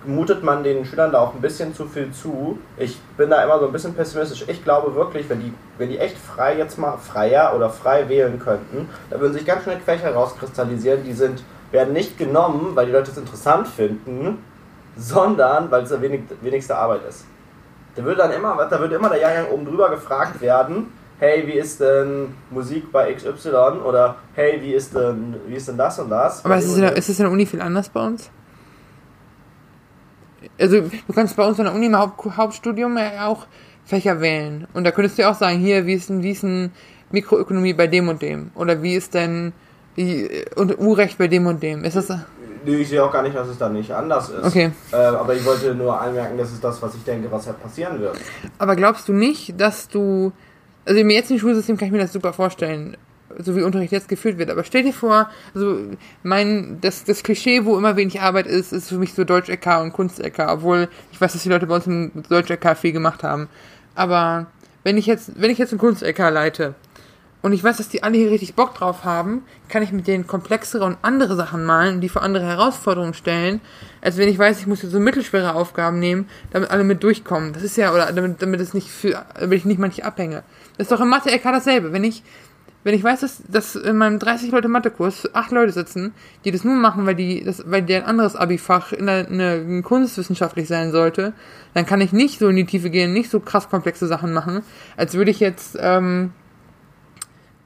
[0.05, 2.59] mutet man den Schülern da auch ein bisschen zu viel zu.
[2.77, 4.45] Ich bin da immer so ein bisschen pessimistisch.
[4.47, 8.39] Ich glaube wirklich, wenn die, wenn die echt frei jetzt mal freier oder frei wählen
[8.39, 12.91] könnten, da würden sich ganz schnell Fächer rauskristallisieren, die sind, werden nicht genommen, weil die
[12.91, 14.43] Leute es interessant finden,
[14.97, 17.25] sondern weil es wenigste Arbeit ist.
[17.95, 20.87] Da würde dann immer, da würde immer der Jahrgang oben drüber gefragt werden,
[21.19, 23.81] hey, wie ist denn Musik bei XY?
[23.85, 26.43] Oder hey, wie ist denn, wie ist denn das und das?
[26.43, 28.29] Aber ist es, in der, ist es in der Uni viel anders bei uns?
[30.59, 33.47] Also, du kannst bei uns in der Uni im Haupt, Hauptstudium auch
[33.85, 34.67] Fächer wählen.
[34.73, 36.71] Und da könntest du ja auch sagen, hier, wie ist denn, wie ist denn
[37.11, 38.51] Mikroökonomie bei dem und dem?
[38.55, 39.53] Oder wie ist denn
[39.95, 41.83] wie, und Urrecht bei dem und dem?
[41.83, 42.09] Ist das.
[42.65, 44.45] Nee, ich sehe auch gar nicht, dass es dann nicht anders ist.
[44.45, 44.71] Okay.
[44.91, 47.99] Äh, aber ich wollte nur anmerken, das ist das, was ich denke, was halt passieren
[47.99, 48.17] wird.
[48.57, 50.31] Aber glaubst du nicht, dass du.
[50.85, 52.97] Also im jetzigen Schulsystem kann ich mir das super vorstellen,
[53.37, 54.49] so wie Unterricht jetzt geführt wird.
[54.49, 55.77] Aber stell dir vor, also
[56.23, 59.93] mein, das, das Klischee, wo immer wenig Arbeit ist, ist für mich so Deutsch-LK und
[59.93, 63.47] Kunst-LK, obwohl ich weiß, dass die Leute bei uns im Deutsch-LK viel gemacht haben.
[63.95, 64.47] Aber
[64.83, 66.75] wenn ich jetzt, wenn ich jetzt einen Kunst-LK leite,
[67.43, 70.27] und ich weiß, dass die alle hier richtig Bock drauf haben, kann ich mit denen
[70.27, 73.59] komplexere und andere Sachen malen, die vor andere Herausforderungen stellen,
[74.01, 77.51] als wenn ich weiß, ich muss jetzt so mittelschwere Aufgaben nehmen, damit alle mit durchkommen.
[77.51, 80.43] Das ist ja, oder damit, damit es nicht für, damit ich nicht manche abhänge.
[80.77, 81.91] Das ist doch im Mathe-LK dasselbe.
[81.91, 82.23] Wenn ich,
[82.85, 86.13] wenn ich weiß, dass, dass in meinem 30 Leute Mathekurs acht Leute sitzen,
[86.45, 89.39] die das nur machen, weil die, das, weil der ein anderes Abi-Fach in der, in
[89.39, 91.33] der kunstwissenschaftlich sein sollte,
[91.73, 94.63] dann kann ich nicht so in die Tiefe gehen, nicht so krass komplexe Sachen machen,
[94.95, 96.31] als würde ich jetzt, ähm,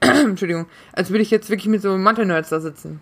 [0.00, 3.00] Entschuldigung, als würde ich jetzt wirklich mit so Mathe-Nerds da sitzen.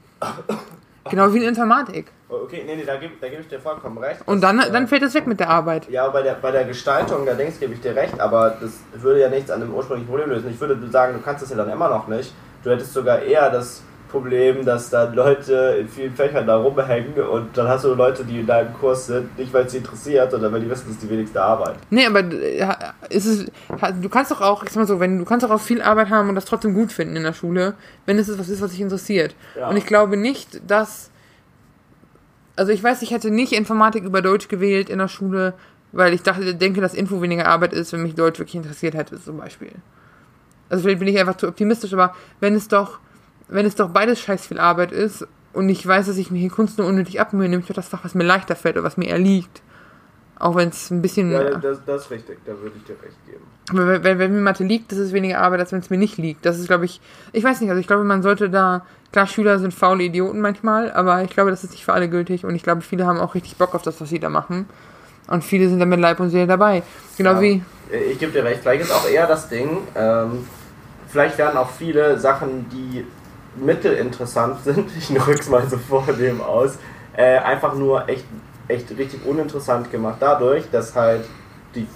[1.10, 2.06] Genau wie in Informatik.
[2.28, 4.20] Okay, nee, nee, da gebe da geb ich dir vollkommen recht.
[4.26, 5.88] Und dann, das, dann äh, fällt es weg mit der Arbeit.
[5.88, 9.20] Ja, bei der, bei der Gestaltung, da denkst gebe ich dir recht, aber das würde
[9.20, 10.50] ja nichts an dem ursprünglichen Problem lösen.
[10.50, 12.34] Ich würde sagen, du kannst das ja dann immer noch nicht.
[12.64, 17.56] Du hättest sogar eher das Problem, dass dann Leute in vielen Fächern da rumhängen und
[17.56, 20.52] dann hast du Leute, die in deinem Kurs sind, nicht weil es sie interessiert, sondern
[20.52, 21.76] weil die wissen, das ist die wenigste Arbeit.
[21.90, 22.24] Nee, aber
[23.08, 23.46] ist es,
[24.00, 26.10] du kannst doch auch, ich sag mal so, wenn du kannst doch auch viel Arbeit
[26.10, 27.74] haben und das trotzdem gut finden in der Schule,
[28.06, 29.34] wenn es ist, was ist, was dich interessiert.
[29.56, 29.68] Ja.
[29.68, 31.10] Und ich glaube nicht, dass,
[32.56, 35.54] also ich weiß, ich hätte nicht Informatik über Deutsch gewählt in der Schule,
[35.92, 39.20] weil ich dachte, denke, dass Info weniger Arbeit ist, wenn mich Deutsch wirklich interessiert hätte,
[39.22, 39.72] zum Beispiel.
[40.68, 42.98] Also vielleicht bin ich einfach zu optimistisch, aber wenn es doch
[43.48, 46.50] wenn es doch beides scheiß viel Arbeit ist und ich weiß, dass ich mir hier
[46.50, 48.96] Kunst nur unnötig abmühe, nehme ich doch das Fach, was mir leichter fällt oder was
[48.96, 49.62] mir eher liegt.
[50.38, 51.32] Auch wenn es ein bisschen.
[51.32, 53.42] Ja, das, das ist richtig, da würde ich dir recht geben.
[53.72, 56.18] Wenn, wenn, wenn mir Mathe liegt, das ist weniger Arbeit, als wenn es mir nicht
[56.18, 56.44] liegt.
[56.44, 57.00] Das ist, glaube ich,
[57.32, 60.92] ich weiß nicht, also ich glaube, man sollte da, klar, Schüler sind faule Idioten manchmal,
[60.92, 63.34] aber ich glaube, das ist nicht für alle gültig und ich glaube, viele haben auch
[63.34, 64.66] richtig Bock auf das, was sie da machen.
[65.26, 66.82] Und viele sind da mit Leib und Seele dabei.
[67.16, 67.40] Genau Ja.
[67.40, 67.62] wie,
[68.10, 70.46] Ich gebe dir recht, vielleicht ist auch eher das Ding, ähm,
[71.08, 73.04] vielleicht werden auch viele Sachen, die
[73.60, 76.78] mittelinteressant sind, ich drück's mal so vornehm aus,
[77.16, 78.24] äh, einfach nur echt,
[78.68, 81.24] echt richtig uninteressant gemacht dadurch, dass halt
[81.74, 81.86] die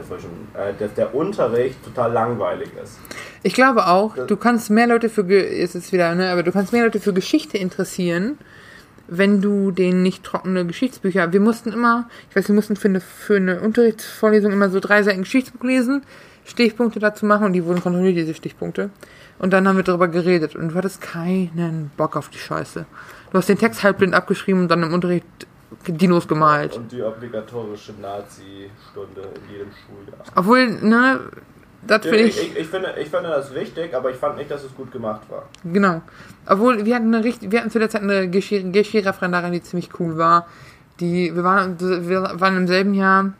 [0.00, 2.98] schon, äh, dass der Unterricht total langweilig ist.
[3.42, 6.52] ich glaube auch, du kannst mehr Leute für, jetzt ist es wieder, ne, aber du
[6.52, 8.38] kannst mehr Leute für Geschichte interessieren,
[9.08, 13.00] wenn du denen nicht trockene Geschichtsbücher, wir mussten immer, ich weiß, wir mussten für eine,
[13.00, 16.02] für eine Unterrichtsvorlesung immer so drei Seiten Geschichtsbuch lesen,
[16.44, 18.90] Stichpunkte dazu machen und die wurden kontrolliert, diese Stichpunkte.
[19.38, 22.86] Und dann haben wir darüber geredet und du hattest keinen Bock auf die Scheiße.
[23.30, 25.26] Du hast den Text halbblind abgeschrieben und dann im Unterricht
[25.86, 26.76] Dinos gemalt.
[26.76, 30.24] Und die obligatorische Nazi-Stunde in jedem Schuljahr.
[30.36, 31.20] Obwohl, ne,
[31.86, 34.50] das Ich, finde ich, ich, ich, finde, ich finde das wichtig, aber ich fand nicht,
[34.50, 35.48] dass es gut gemacht war.
[35.64, 36.02] genau.
[36.46, 40.18] Obwohl, wir hatten eine richtig, wir hatten zu der Zeit eine Geschirrreferendarin, die ziemlich cool
[40.18, 40.46] war.
[41.00, 43.32] Die, wir waren, wir waren im selben Jahr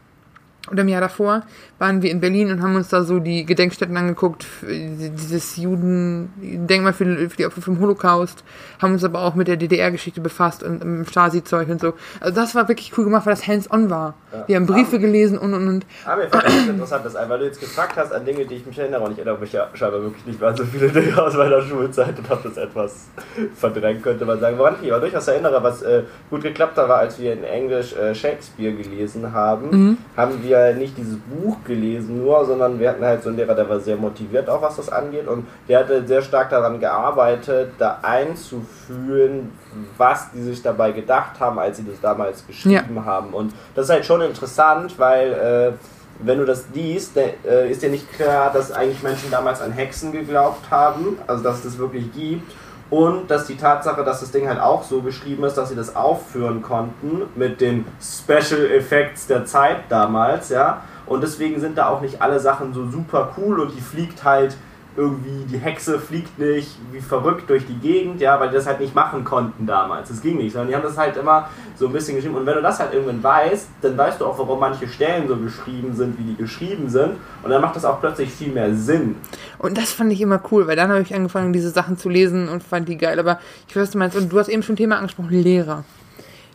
[0.71, 1.43] oder im Jahr davor
[1.81, 7.29] waren wir in Berlin und haben uns da so die Gedenkstätten angeguckt, dieses Juden-Denkmal für,
[7.29, 8.45] für die Opfer vom Holocaust,
[8.81, 11.95] haben uns aber auch mit der DDR-Geschichte befasst und im Stasi-Zeug und so.
[12.21, 14.15] Also das war wirklich cool gemacht, weil das hands-on war.
[14.33, 14.45] Ja.
[14.47, 15.87] Wir haben Briefe gelesen und und und.
[16.05, 18.65] Aber mir fällt das interessant, dass, weil du jetzt gefragt hast an Dinge, die ich
[18.65, 21.21] mich erinnere, und ich erinnere mich ja scheinbar wirklich nicht mehr an so viele Dinge
[21.21, 23.09] aus meiner Schulzeit und habe das etwas
[23.57, 24.57] verdrängt, könnte man sagen.
[24.57, 27.43] Woran ich mich aber durchaus erinnere, was äh, gut geklappt hat, war, als wir in
[27.43, 33.05] Englisch äh, Shakespeare gelesen haben, haben wir nicht dieses Buch gelesen nur, sondern wir hatten
[33.05, 36.07] halt so einen Lehrer, der war sehr motiviert, auch was das angeht, und der hatte
[36.07, 39.53] sehr stark daran gearbeitet, da einzufühlen,
[39.97, 43.33] was die sich dabei gedacht haben, als sie das damals geschrieben haben.
[43.33, 45.73] Und das ist halt schon interessant, weil äh,
[46.21, 50.13] wenn du das liest, äh, ist dir nicht klar, dass eigentlich Menschen damals an Hexen
[50.13, 52.53] geglaubt haben, also dass es das wirklich gibt.
[52.93, 55.97] Und dass die Tatsache, dass das Ding halt auch so geschrieben ist, dass sie das
[55.97, 60.83] aufführen konnten mit den Special Effects der Zeit damals, ja.
[61.07, 64.59] Und deswegen sind da auch nicht alle Sachen so super cool und die fliegt halt
[64.97, 68.81] irgendwie, die Hexe fliegt nicht wie verrückt durch die Gegend, ja, weil die das halt
[68.81, 70.09] nicht machen konnten damals.
[70.09, 72.35] Das ging nicht, sondern die haben das halt immer so ein bisschen geschrieben.
[72.35, 75.37] Und wenn du das halt irgendwann weißt, dann weißt du auch, warum manche Stellen so
[75.37, 77.17] geschrieben sind, wie die geschrieben sind.
[77.43, 79.17] Und dann macht das auch plötzlich viel mehr Sinn.
[79.59, 82.49] Und das fand ich immer cool, weil dann habe ich angefangen, diese Sachen zu lesen
[82.49, 83.19] und fand die geil.
[83.19, 84.17] Aber ich weiß, was du meinst.
[84.17, 85.85] Und du hast eben schon ein Thema angesprochen, Lehrer.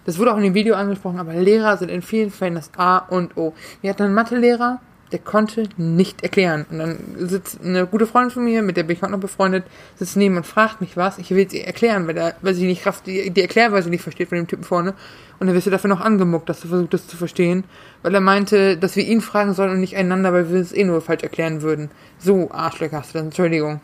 [0.06, 3.00] Das wurde auch in dem Video angesprochen, aber Lehrer sind in vielen Fällen das A
[3.00, 3.54] und O.
[3.82, 4.80] Wir hatten einen Mathelehrer,
[5.12, 6.66] der konnte nicht erklären.
[6.70, 9.64] Und dann sitzt eine gute Freundin von mir, mit der bin ich auch noch befreundet,
[9.96, 11.18] sitzt neben und fragt mich was.
[11.18, 14.30] Ich will sie erklären, weil, er, weil sie nicht Kraft, die, die Erklärweise nicht versteht
[14.30, 14.94] von dem Typen vorne.
[15.40, 17.64] Und dann wirst du dafür noch angemuckt, dass du versuchst, das zu verstehen.
[18.02, 20.84] Weil er meinte, dass wir ihn fragen sollen und nicht einander, weil wir es eh
[20.84, 21.90] nur falsch erklären würden.
[22.20, 23.80] So, Arschlöcher hast du das, Entschuldigung.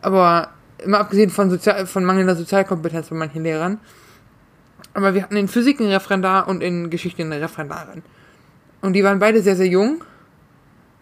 [0.00, 3.78] Aber immer abgesehen von, Sozial von mangelnder Sozialkompetenz bei manchen Lehrern.
[4.94, 8.02] Aber wir hatten in Physik einen Referendar und in Geschichte eine Referendarin.
[8.80, 10.02] Und die waren beide sehr, sehr jung.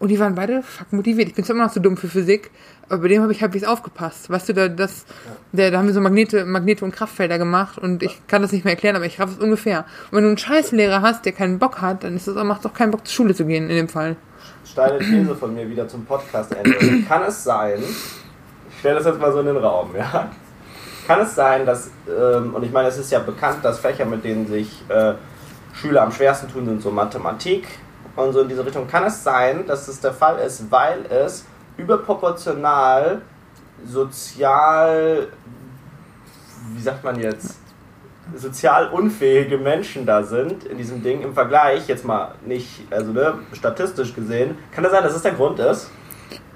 [0.01, 1.27] Und die waren beide fuck motiviert.
[1.27, 2.49] Ich bin zwar immer noch zu dumm für Physik,
[2.89, 4.31] aber bei dem habe ich halbwegs aufgepasst.
[4.31, 5.05] Weißt du, da, das,
[5.51, 8.65] der, da haben wir so Magnete, Magnete und Kraftfelder gemacht und ich kann das nicht
[8.65, 9.85] mehr erklären, aber ich raff es ungefähr.
[10.09, 12.65] Und wenn du einen Scheißlehrer hast, der keinen Bock hat, dann ist es, macht es
[12.65, 14.15] auch keinen Bock, zur Schule zu gehen, in dem Fall.
[14.65, 17.03] Steile These von mir wieder zum Podcast-Ende.
[17.07, 20.31] Kann es sein, ich stelle das jetzt mal so in den Raum, ja?
[21.05, 24.23] Kann es sein, dass, ähm, und ich meine, es ist ja bekannt, dass Fächer, mit
[24.23, 25.13] denen sich äh,
[25.75, 27.67] Schüler am schwersten tun, sind so Mathematik
[28.15, 28.87] und so in diese Richtung.
[28.87, 31.45] Kann es sein, dass es der Fall ist, weil es
[31.77, 33.21] überproportional
[33.85, 35.27] sozial,
[36.73, 37.59] wie sagt man jetzt,
[38.35, 43.39] sozial unfähige Menschen da sind in diesem Ding im Vergleich, jetzt mal nicht, also ne,
[43.53, 45.89] statistisch gesehen, kann das sein, dass es der Grund ist?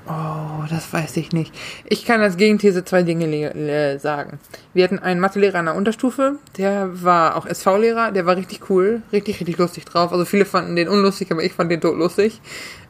[0.07, 1.53] Oh, das weiß ich nicht.
[1.85, 4.39] Ich kann als Gegenthese zwei Dinge sagen.
[4.73, 9.01] Wir hatten einen Mathelehrer in der Unterstufe, der war auch SV-Lehrer, der war richtig cool,
[9.11, 10.11] richtig, richtig lustig drauf.
[10.11, 12.39] Also viele fanden den unlustig, aber ich fand den totlustig.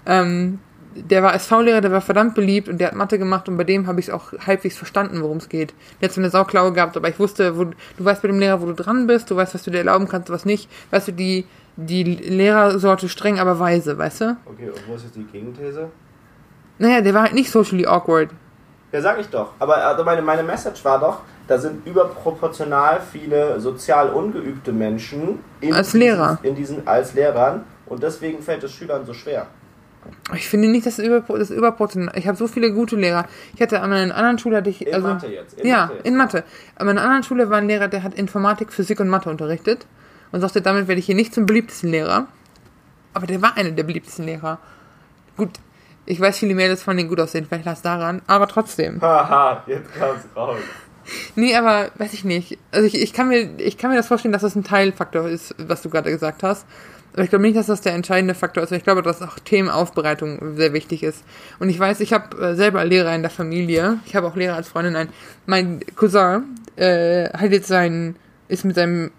[0.06, 0.60] Ähm,
[0.96, 3.88] der war SV-Lehrer, der war verdammt beliebt und der hat Mathe gemacht und bei dem
[3.88, 5.74] habe ich es auch halbwegs verstanden, worum es geht.
[6.02, 8.62] Der hat so eine Sauklaue gehabt, aber ich wusste, wo, du weißt bei dem Lehrer,
[8.62, 10.70] wo du dran bist, du weißt, was du dir erlauben kannst, was nicht.
[10.92, 14.38] Weißt du, die, die Lehrersorte streng, aber weise, weißt du?
[14.46, 15.90] Okay, und wo ist jetzt die Gegenthese?
[16.78, 18.30] Naja, der war halt nicht socially awkward.
[18.92, 19.52] Ja, sag ich doch.
[19.60, 25.74] Aber also meine, meine Message war doch, da sind überproportional viele sozial ungeübte Menschen in
[25.74, 26.40] Als diesen, Lehrer.
[26.44, 29.48] in diesen als Lehrern und deswegen fällt es Schülern so schwer.
[30.36, 32.16] Ich finde nicht, dass es das überproportional.
[32.18, 33.26] Ich habe so viele gute Lehrer.
[33.56, 35.60] Ich hatte an einer anderen Schule hatte ich In also Mathe jetzt.
[35.60, 36.06] In ja Mathe jetzt.
[36.06, 36.44] in Mathe.
[36.76, 39.88] Aber in einer anderen Schule war ein Lehrer, der hat Informatik, Physik und Mathe unterrichtet
[40.32, 42.28] und sagte, damit werde ich hier nicht zum beliebtesten Lehrer.
[43.14, 44.60] aber der war einer der beliebtesten Lehrer.
[45.38, 45.50] Gut,
[46.06, 49.02] ich weiß, viele Mädels von denen gut aussehen, vielleicht lag daran, aber trotzdem.
[49.02, 50.60] Haha, jetzt kam's raus.
[51.36, 52.58] Nee, aber weiß ich nicht.
[52.72, 55.54] Also ich, ich, kann mir, ich kann mir das vorstellen, dass das ein Teilfaktor ist,
[55.60, 56.66] was du gerade gesagt hast.
[57.14, 58.72] Aber ich glaube nicht, dass das der entscheidende Faktor ist.
[58.72, 61.24] Ich glaube, dass auch Themenaufbereitung sehr wichtig ist.
[61.60, 64.00] Und ich weiß, ich habe äh, selber Lehrer in der Familie.
[64.06, 64.96] Ich habe auch Lehrer als Freundin.
[64.96, 65.10] Ein,
[65.46, 66.44] mein Cousin
[66.76, 68.16] äh, hat jetzt sein,
[68.48, 69.12] ist mit seinem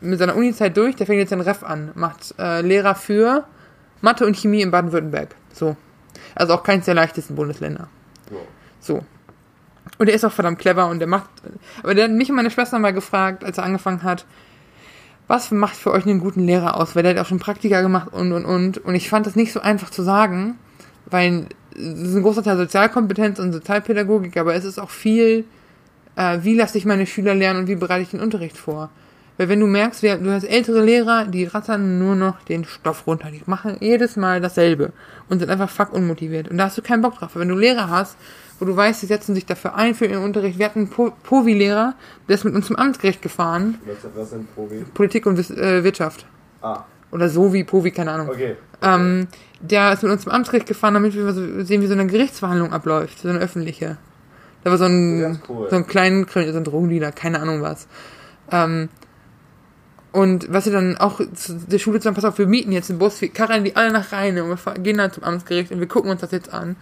[0.00, 0.96] mit seiner Uni-Zeit durch.
[0.96, 3.44] Der fängt jetzt seinen Ref an, macht äh, Lehrer für
[4.00, 5.34] Mathe und Chemie in Baden-Württemberg.
[5.52, 5.76] So,
[6.34, 7.88] also auch keins der leichtesten Bundesländer.
[8.30, 8.46] So.
[8.80, 9.04] So.
[9.98, 11.28] Und er ist auch verdammt clever und der macht.
[11.82, 14.24] Aber der hat mich und meine Schwester mal gefragt, als er angefangen hat,
[15.28, 16.94] was macht für euch einen guten Lehrer aus?
[16.94, 18.78] Weil der hat auch schon Praktika gemacht und und und.
[18.78, 20.58] Und ich fand das nicht so einfach zu sagen,
[21.06, 25.44] weil es ist ein großer Teil Sozialkompetenz und Sozialpädagogik, aber es ist auch viel,
[26.16, 28.90] äh, wie lasse ich meine Schüler lernen und wie bereite ich den Unterricht vor.
[29.42, 33.08] Weil wenn du merkst, wir, du hast ältere Lehrer, die rattern nur noch den Stoff
[33.08, 33.28] runter.
[33.32, 34.92] Die machen jedes Mal dasselbe
[35.28, 36.46] und sind einfach fuck unmotiviert.
[36.46, 37.34] Und da hast du keinen Bock drauf.
[37.34, 38.16] Weil wenn du Lehrer hast,
[38.60, 40.60] wo du weißt, die setzen sich dafür ein für ihren Unterricht.
[40.60, 41.94] Wir hatten einen po Povi-Lehrer,
[42.28, 43.80] der ist mit uns zum Amtsgericht gefahren.
[44.14, 44.84] Was, sind Probi?
[44.94, 46.24] Politik und äh, Wirtschaft.
[46.60, 48.28] Ah, Oder so wie Povi, keine Ahnung.
[48.28, 48.54] okay.
[48.80, 49.26] Ähm,
[49.58, 52.72] der ist mit uns zum Amtsgericht gefahren, damit wir so sehen, wie so eine Gerichtsverhandlung
[52.72, 53.96] abläuft, so eine öffentliche.
[54.62, 55.66] Da war so ein, cool.
[55.68, 57.88] so ein kleinen, so ein Drogendealer, keine Ahnung was.
[58.52, 58.88] Ähm,
[60.12, 62.98] und was sie dann auch zu der Schule zusammen, pass auf, wir mieten jetzt einen
[62.98, 65.88] Bus, wir karren die alle nach Rheine und wir gehen dann zum Amtsgericht und wir
[65.88, 66.76] gucken uns das jetzt an.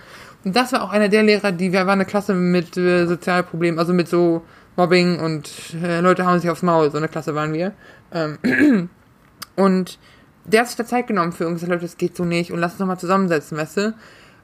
[0.44, 3.78] Und das war auch einer der Lehrer, die, wir waren eine Klasse mit äh, Sozialproblemen,
[3.78, 4.42] also mit so
[4.76, 5.48] Mobbing und
[5.80, 7.72] äh, Leute haben sich aufs Maul, so eine Klasse waren wir.
[8.12, 8.38] Ähm,
[9.56, 9.98] und
[10.44, 12.72] der hat sich da Zeit genommen für uns Leute, das geht so nicht und lass
[12.72, 13.94] uns nochmal zusammensetzen, weißt du?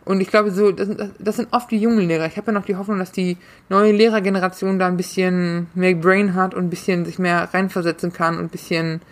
[0.06, 2.26] Und ich glaube, so, das, sind- das sind oft die jungen Lehrer.
[2.26, 3.36] Ich habe ja noch die Hoffnung, dass die
[3.68, 8.38] neue Lehrergeneration da ein bisschen mehr Brain hat und ein bisschen sich mehr reinversetzen kann
[8.38, 9.02] und ein bisschen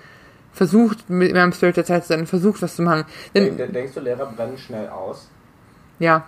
[0.53, 3.05] versucht, mit mehr am Spirit der Zeit zu sein, versucht, was zu machen.
[3.35, 5.29] Denn, Denk, denkst du, Lehrer brennen schnell aus?
[5.99, 6.27] ja,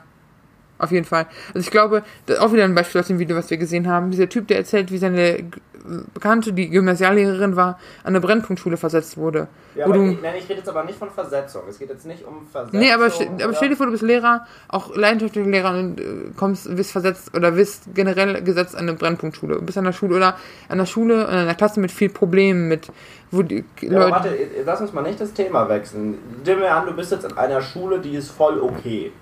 [0.78, 1.26] auf jeden Fall.
[1.48, 3.88] Also ich glaube, das ist auch wieder ein Beispiel aus dem Video, was wir gesehen
[3.88, 4.10] haben.
[4.10, 5.44] Dieser Typ, der erzählt, wie seine
[6.14, 9.46] Bekannte, die Gymnasiallehrerin war, an eine Brennpunktschule versetzt wurde.
[9.76, 11.62] Ja, aber ich, nein, ich rede jetzt aber nicht von Versetzung.
[11.70, 12.80] Es geht jetzt nicht um Versetzung.
[12.80, 16.04] Nee, aber, ste- aber stell dir vor, du bist Lehrer, auch leidenschaftlicher Lehrer und äh,
[16.36, 19.56] kommst, wirst versetzt oder wirst generell gesetzt an eine Brennpunktschule.
[19.56, 20.36] Du bist an der Schule oder
[20.68, 22.88] an der Schule, in einer Klasse mit viel Problemen, mit,
[23.30, 24.10] wo die Ja, Leute.
[24.10, 26.18] warte, lass uns mal nicht das Thema wechseln.
[26.44, 29.12] Nimm mir an, du bist jetzt in einer Schule, die ist voll okay.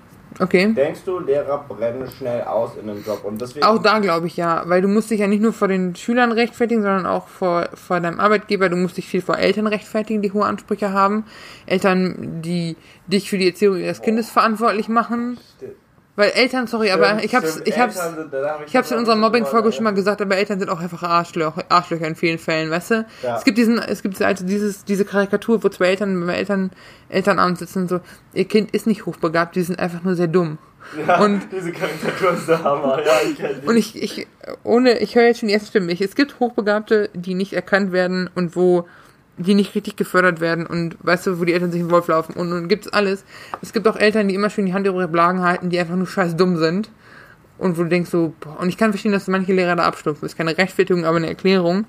[0.40, 0.72] Okay.
[0.72, 3.24] Denkst du, Lehrer brennen schnell aus in einem Job?
[3.24, 3.64] Und deswegen.
[3.64, 6.32] Auch da glaube ich ja, weil du musst dich ja nicht nur vor den Schülern
[6.32, 8.68] rechtfertigen, sondern auch vor, vor deinem Arbeitgeber.
[8.68, 11.24] Du musst dich viel vor Eltern rechtfertigen, die hohe Ansprüche haben.
[11.66, 12.76] Eltern, die
[13.06, 15.38] dich für die Erziehung ihres Kindes verantwortlich machen.
[15.56, 15.83] Stimmt.
[16.16, 18.98] Weil Eltern, sorry, aber ich hab's, Stimmt, ich hab's, sind- hab Ich habe es in
[18.98, 22.70] unserer Mobbing-Folge schon mal gesagt, aber Eltern sind auch einfach Arschlöcher, Arschlöcher in vielen Fällen,
[22.70, 23.06] weißt du?
[23.24, 23.36] Ja.
[23.36, 26.70] Es gibt diesen, es gibt also dieses, diese Karikatur, wo zwei Eltern bei Eltern,
[27.08, 28.00] Elternabend sitzen und so,
[28.32, 30.58] ihr Kind ist nicht hochbegabt, die sind einfach nur sehr dumm.
[31.04, 33.00] Ja, Und- diese Karikatur ist der Hammer.
[33.04, 33.66] Ja, ich kenn die.
[33.66, 34.28] Und ich, ich,
[34.62, 35.90] ohne, ich höre jetzt schon die erste Stimme.
[35.90, 38.86] Ich, es gibt Hochbegabte, die nicht erkannt werden und wo
[39.36, 42.34] die nicht richtig gefördert werden und weißt du, wo die Eltern sich den Wolf laufen
[42.34, 43.24] und, und gibt's alles.
[43.62, 45.96] Es gibt auch Eltern, die immer schön die Hand über ihre Blagen halten, die einfach
[45.96, 46.90] nur scheiß dumm sind.
[47.56, 50.26] Und wo du denkst so, boah, und ich kann verstehen, dass manche Lehrer da abstumpfen.
[50.26, 51.86] Ist keine Rechtfertigung, aber eine Erklärung.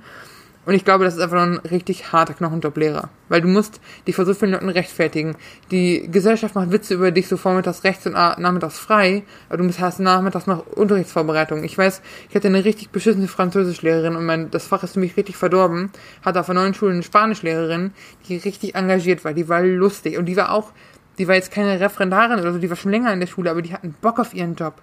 [0.66, 3.10] Und ich glaube, das ist einfach ein richtig harter Knochenjob Lehrer.
[3.30, 5.36] Weil du musst dich vor so vielen Leuten rechtfertigen.
[5.72, 10.00] Die Gesellschaft macht Witze über dich so vormittags rechts und nachmittags frei, aber du hast
[10.00, 11.64] nachmittags noch Unterrichtsvorbereitung.
[11.64, 15.16] Ich weiß, ich hatte eine richtig beschissene Französischlehrerin und mein, das Fach ist für mich
[15.18, 15.92] richtig verdorben.
[16.24, 17.92] Hatte auf einer neuen Schule eine Spanischlehrerin,
[18.28, 19.34] die richtig engagiert war.
[19.34, 20.72] Die war lustig und die war auch,
[21.20, 23.62] die war jetzt keine Referendarin oder so, die war schon länger in der Schule, aber
[23.62, 24.82] die hatten Bock auf ihren Job.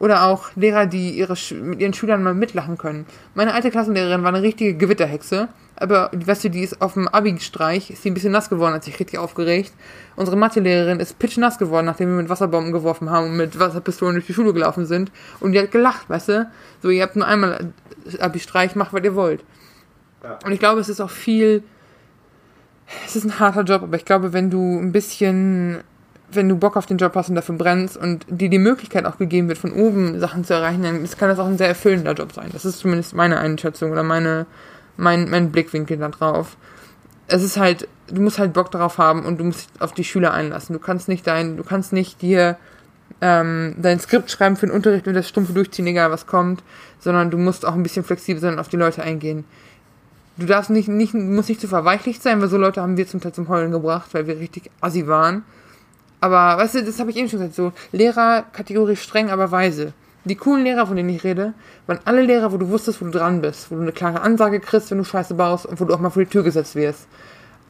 [0.00, 3.04] Oder auch Lehrer, die ihre Sch mit ihren Schülern mal mitlachen können.
[3.34, 5.48] Meine alte Klassenlehrerin war eine richtige Gewitterhexe.
[5.76, 8.84] Aber, weißt du, die ist auf dem Abi-Streich, ist die ein bisschen nass geworden, hat
[8.84, 9.72] sich richtig aufgeregt.
[10.16, 14.26] Unsere Mathelehrerin ist pitchnass geworden, nachdem wir mit Wasserbomben geworfen haben und mit Wasserpistolen durch
[14.26, 15.12] die Schule gelaufen sind.
[15.38, 16.50] Und die hat gelacht, weißt du?
[16.82, 17.72] So, ihr habt nur einmal
[18.18, 19.44] Abi-Streich, macht, was ihr wollt.
[20.22, 20.38] Ja.
[20.44, 21.62] Und ich glaube, es ist auch viel,
[23.06, 25.82] es ist ein harter Job, aber ich glaube, wenn du ein bisschen,
[26.32, 29.18] wenn du Bock auf den Job hast und dafür brennst und dir die Möglichkeit auch
[29.18, 32.32] gegeben wird, von oben Sachen zu erreichen, dann kann das auch ein sehr erfüllender Job
[32.32, 32.48] sein.
[32.52, 34.46] Das ist zumindest meine Einschätzung oder meine,
[34.96, 36.56] mein, mein Blickwinkel da drauf.
[37.26, 40.32] Es ist halt, du musst halt Bock darauf haben und du musst auf die Schüler
[40.32, 40.72] einlassen.
[40.72, 42.56] Du kannst nicht dein, du kannst nicht dir
[43.20, 46.62] ähm, dein Skript schreiben für den Unterricht und das stumpfe durchziehen, egal was kommt,
[46.98, 49.44] sondern du musst auch ein bisschen flexibel sein und auf die Leute eingehen.
[50.36, 53.20] Du darfst nicht, nicht, musst nicht zu verweichlicht sein, weil so Leute haben wir zum
[53.20, 55.44] Teil zum Heulen gebracht, weil wir richtig assi waren.
[56.20, 59.92] Aber, weißt du, das habe ich eben schon gesagt, so Lehrer kategorisch streng, aber weise.
[60.24, 61.54] Die coolen Lehrer, von denen ich rede,
[61.86, 64.60] waren alle Lehrer, wo du wusstest, wo du dran bist, wo du eine klare Ansage
[64.60, 67.06] kriegst, wenn du Scheiße baust und wo du auch mal vor die Tür gesetzt wirst.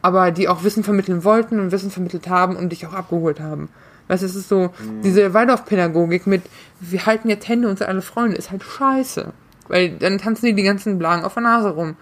[0.02, 3.68] aber die auch Wissen vermitteln wollten und Wissen vermittelt haben und dich auch abgeholt haben.
[4.08, 4.70] Weißt du, es ist so,
[5.04, 6.42] diese Waldorf-Pädagogik mit,
[6.80, 9.32] wir halten jetzt Hände und sind alle Freunde, ist halt scheiße.
[9.68, 11.96] Weil dann tanzen die die ganzen Blagen auf der Nase rum.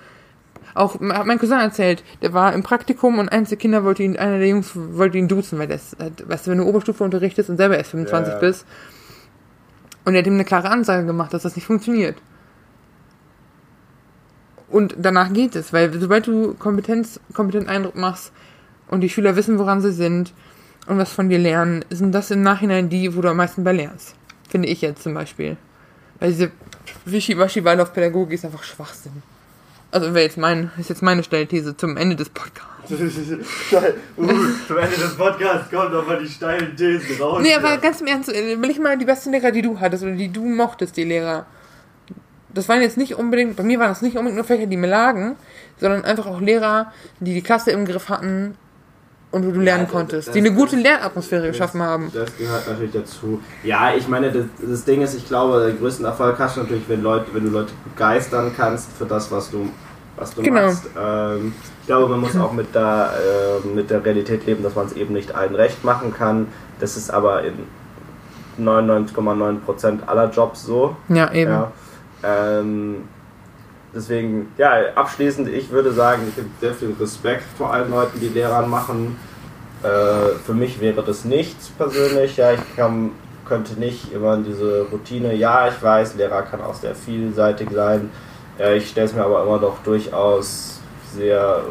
[0.79, 4.17] Auch hat mein Cousin erzählt, der war im Praktikum und eins der Kinder wollte ihn,
[4.17, 7.51] einer der Jungs wollte ihn duzen, weil das, halt, weißt du, wenn du Oberstufe unterrichtest
[7.51, 8.39] und selber erst 25 Ja.
[8.39, 8.65] bist.
[10.05, 12.17] Und er hat ihm eine klare Ansage gemacht, dass das nicht funktioniert.
[14.69, 18.33] Und danach geht es, weil sobald du Kompetenz, kompetenten Eindruck machst
[18.87, 20.33] und die Schüler wissen, woran sie sind
[20.87, 23.73] und was von dir lernen, sind das im Nachhinein die, wo du am meisten bei
[23.73, 24.15] lernst.
[24.49, 25.57] Finde ich jetzt zum Beispiel.
[26.21, 26.53] Weil diese
[27.05, 29.23] Wischiwaschi-Waldorf-Pädagogik ist einfach Schwachsinn.
[29.91, 32.69] Also wäre jetzt mein, ist jetzt meine Stellthese zum Ende des Podcasts.
[34.17, 34.27] Uh,
[34.67, 37.43] zum Ende des Podcasts kommen nochmal die steilen Thesen raus.
[37.43, 40.03] Nee, aber ganz im Ernst, äh, will ich mal die besten Lehrer, die du hattest
[40.03, 41.45] oder die du mochtest, die Lehrer.
[42.55, 44.89] Das waren jetzt nicht unbedingt, bei mir waren das nicht unbedingt nur Fächer, die mir
[44.89, 45.37] lagen,
[45.79, 48.57] sondern einfach auch Lehrer, die die Klasse im Griff hatten
[49.31, 52.11] und wo du lernen das- konntest, das- die eine gute das- Lernatmosphäre geschaffen haben.
[52.15, 53.41] Das gehört natürlich dazu.
[53.63, 56.89] Ja, ich meine, das, das Ding ist, ich glaube, den größten Erfolg hast du natürlich,
[56.89, 59.69] wenn, Leute, wenn du Leute begeistern kannst für das, was du,
[60.17, 60.63] was du Genau.
[60.67, 60.85] machst.
[60.99, 61.53] Ähm,
[61.83, 63.13] ich glaube, man muss auch mit der,
[63.65, 66.49] äh, mit der Realität leben, dass man es eben nicht allen recht machen kann.
[66.81, 67.55] Das ist aber in
[68.59, 70.97] 99,9% aller Jobs so.
[71.09, 71.51] Ja, eben.
[71.53, 71.73] Ja.
[72.25, 73.05] Ähm,
[73.95, 78.29] deswegen, ja, abschließend, ich würde sagen, ich habe sehr viel Respekt vor allen Leuten, die
[78.29, 79.17] Lehrern machen.
[79.83, 82.37] Äh, für mich wäre das nichts persönlich.
[82.37, 83.13] Ja, ich kann,
[83.47, 85.35] könnte nicht immer in diese Routine.
[85.35, 88.11] Ja, ich weiß, Lehrer kann auch sehr vielseitig sein.
[88.59, 90.81] Äh, ich stelle es mir aber immer doch durchaus
[91.15, 91.63] sehr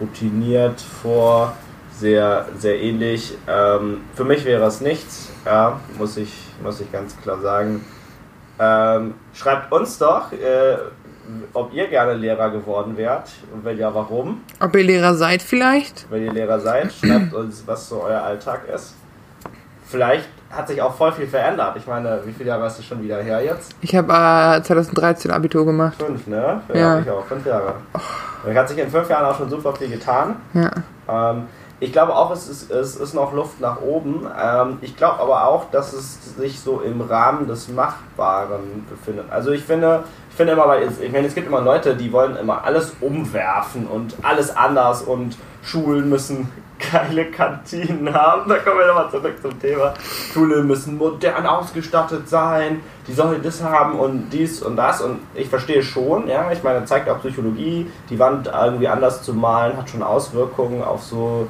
[0.00, 1.54] routiniert vor,
[1.92, 3.34] sehr, sehr ähnlich.
[3.46, 7.84] Ähm, für mich wäre es nichts, ja, muss ich, muss ich ganz klar sagen.
[8.58, 10.76] Ähm, schreibt uns doch, äh,
[11.52, 14.42] ob ihr gerne Lehrer geworden wärt und wenn ja, warum.
[14.60, 16.06] Ob ihr Lehrer seid vielleicht?
[16.10, 18.94] Wenn ihr Lehrer seid, schreibt uns, was so euer Alltag ist.
[19.86, 21.76] Vielleicht hat sich auch voll viel verändert.
[21.76, 23.74] Ich meine, wie viele Jahre ist es schon wieder her jetzt?
[23.80, 25.96] Ich habe äh, 2013 Abitur gemacht.
[26.02, 26.60] Fünf, ne?
[26.72, 26.98] Ja.
[27.00, 27.24] ich auch.
[27.26, 27.74] Fünf Jahre.
[28.44, 30.36] Da hat sich in fünf Jahren auch schon super viel getan.
[30.52, 30.70] Ja.
[31.08, 31.44] Ähm,
[31.84, 34.26] ich glaube auch, es ist, es ist noch Luft nach oben.
[34.42, 39.26] Ähm, ich glaube aber auch, dass es sich so im Rahmen des Machbaren befindet.
[39.30, 42.10] Also ich finde, ich finde immer, weil es, ich meine, es gibt immer Leute, die
[42.10, 46.50] wollen immer alles umwerfen und alles anders und Schulen müssen
[46.92, 48.48] geile Kantinen haben.
[48.48, 49.92] Da kommen wir nochmal zurück zum Thema.
[50.32, 55.02] Schulen müssen modern ausgestattet sein, die sollen das haben und dies und das.
[55.02, 59.34] Und ich verstehe schon, ja, ich meine, zeigt auch Psychologie, die Wand irgendwie anders zu
[59.34, 61.46] malen, hat schon Auswirkungen auf so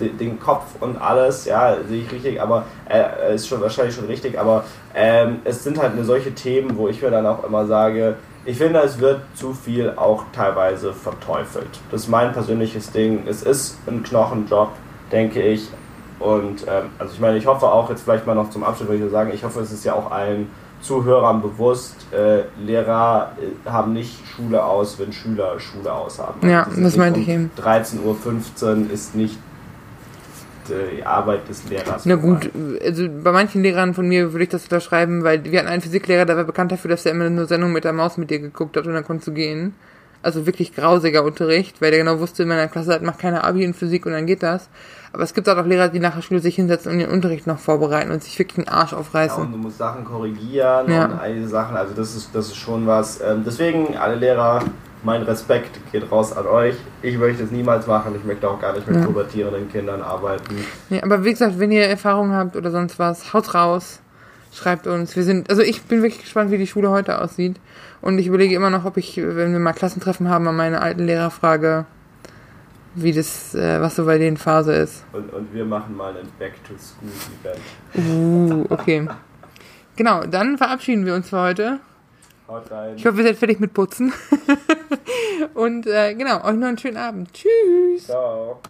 [0.00, 4.38] den Kopf und alles, ja, sehe ich richtig, aber äh, ist schon wahrscheinlich schon richtig,
[4.38, 8.16] aber ähm, es sind halt eine solche Themen, wo ich mir dann auch immer sage,
[8.44, 11.68] ich finde, es wird zu viel auch teilweise verteufelt.
[11.90, 13.24] Das ist mein persönliches Ding.
[13.26, 14.70] Es ist ein Knochenjob,
[15.12, 15.68] denke ich.
[16.18, 19.04] Und ähm, also ich meine, ich hoffe auch jetzt vielleicht mal noch zum Abschluss, würde
[19.04, 23.92] ich sagen, ich hoffe, es ist ja auch allen Zuhörern bewusst, äh, Lehrer äh, haben
[23.92, 26.48] nicht Schule aus, wenn Schüler Schule aus haben.
[26.48, 27.50] Ja, ist das nicht meinte um ich eben.
[27.60, 29.38] 13.15 Uhr ist nicht
[30.68, 32.04] die Arbeit des Lehrers.
[32.06, 32.50] Na gut,
[32.84, 36.24] also bei manchen Lehrern von mir würde ich das unterschreiben, weil wir hatten einen Physiklehrer,
[36.24, 38.76] der war bekannt dafür, dass er immer nur Sendung mit der Maus mit dir geguckt
[38.76, 39.74] hat und dann konntest du gehen.
[40.20, 43.62] Also wirklich grausiger Unterricht, weil der genau wusste, in meiner Klasse hat macht keine Abi
[43.62, 44.68] in Physik und dann geht das.
[45.12, 47.60] Aber es gibt auch Lehrer, die nach der Schule sich hinsetzen und den Unterricht noch
[47.60, 49.40] vorbereiten und sich wirklich den Arsch Ja, aufreißen.
[49.44, 51.04] und du musst Sachen korrigieren Ja.
[51.04, 53.20] und all diese Sachen, also das ist, das ist schon was.
[53.20, 54.60] Ähm, deswegen, alle Lehrer,
[55.04, 56.74] mein Respekt geht raus an euch.
[57.02, 59.06] Ich möchte es niemals machen, ich möchte auch gar nicht mit Ja.
[59.06, 60.56] pubertierenden Kindern arbeiten.
[60.90, 64.00] Ja, aber wie gesagt, wenn ihr Erfahrungen habt oder sonst was, haut raus.
[64.52, 65.14] Schreibt uns.
[65.14, 67.56] Wir sind, also ich bin wirklich gespannt, wie die Schule heute aussieht.
[68.00, 71.04] Und ich überlege immer noch, ob ich, wenn wir mal Klassentreffen haben, an meine alten
[71.04, 71.84] Lehrer frage,
[72.94, 75.04] wie das, äh, was so bei denen Phase ist.
[75.12, 77.60] Und, und wir machen mal ein Back-to-School-Event.
[77.94, 79.06] Uh, okay.
[79.96, 81.80] Genau, dann verabschieden wir uns für heute.
[82.48, 82.96] Haut rein.
[82.96, 84.12] Ich hoffe, ihr seid fertig mit Putzen.
[85.54, 87.32] Und äh, genau, euch noch einen schönen Abend.
[87.32, 88.06] Tschüss.
[88.06, 88.60] Ciao.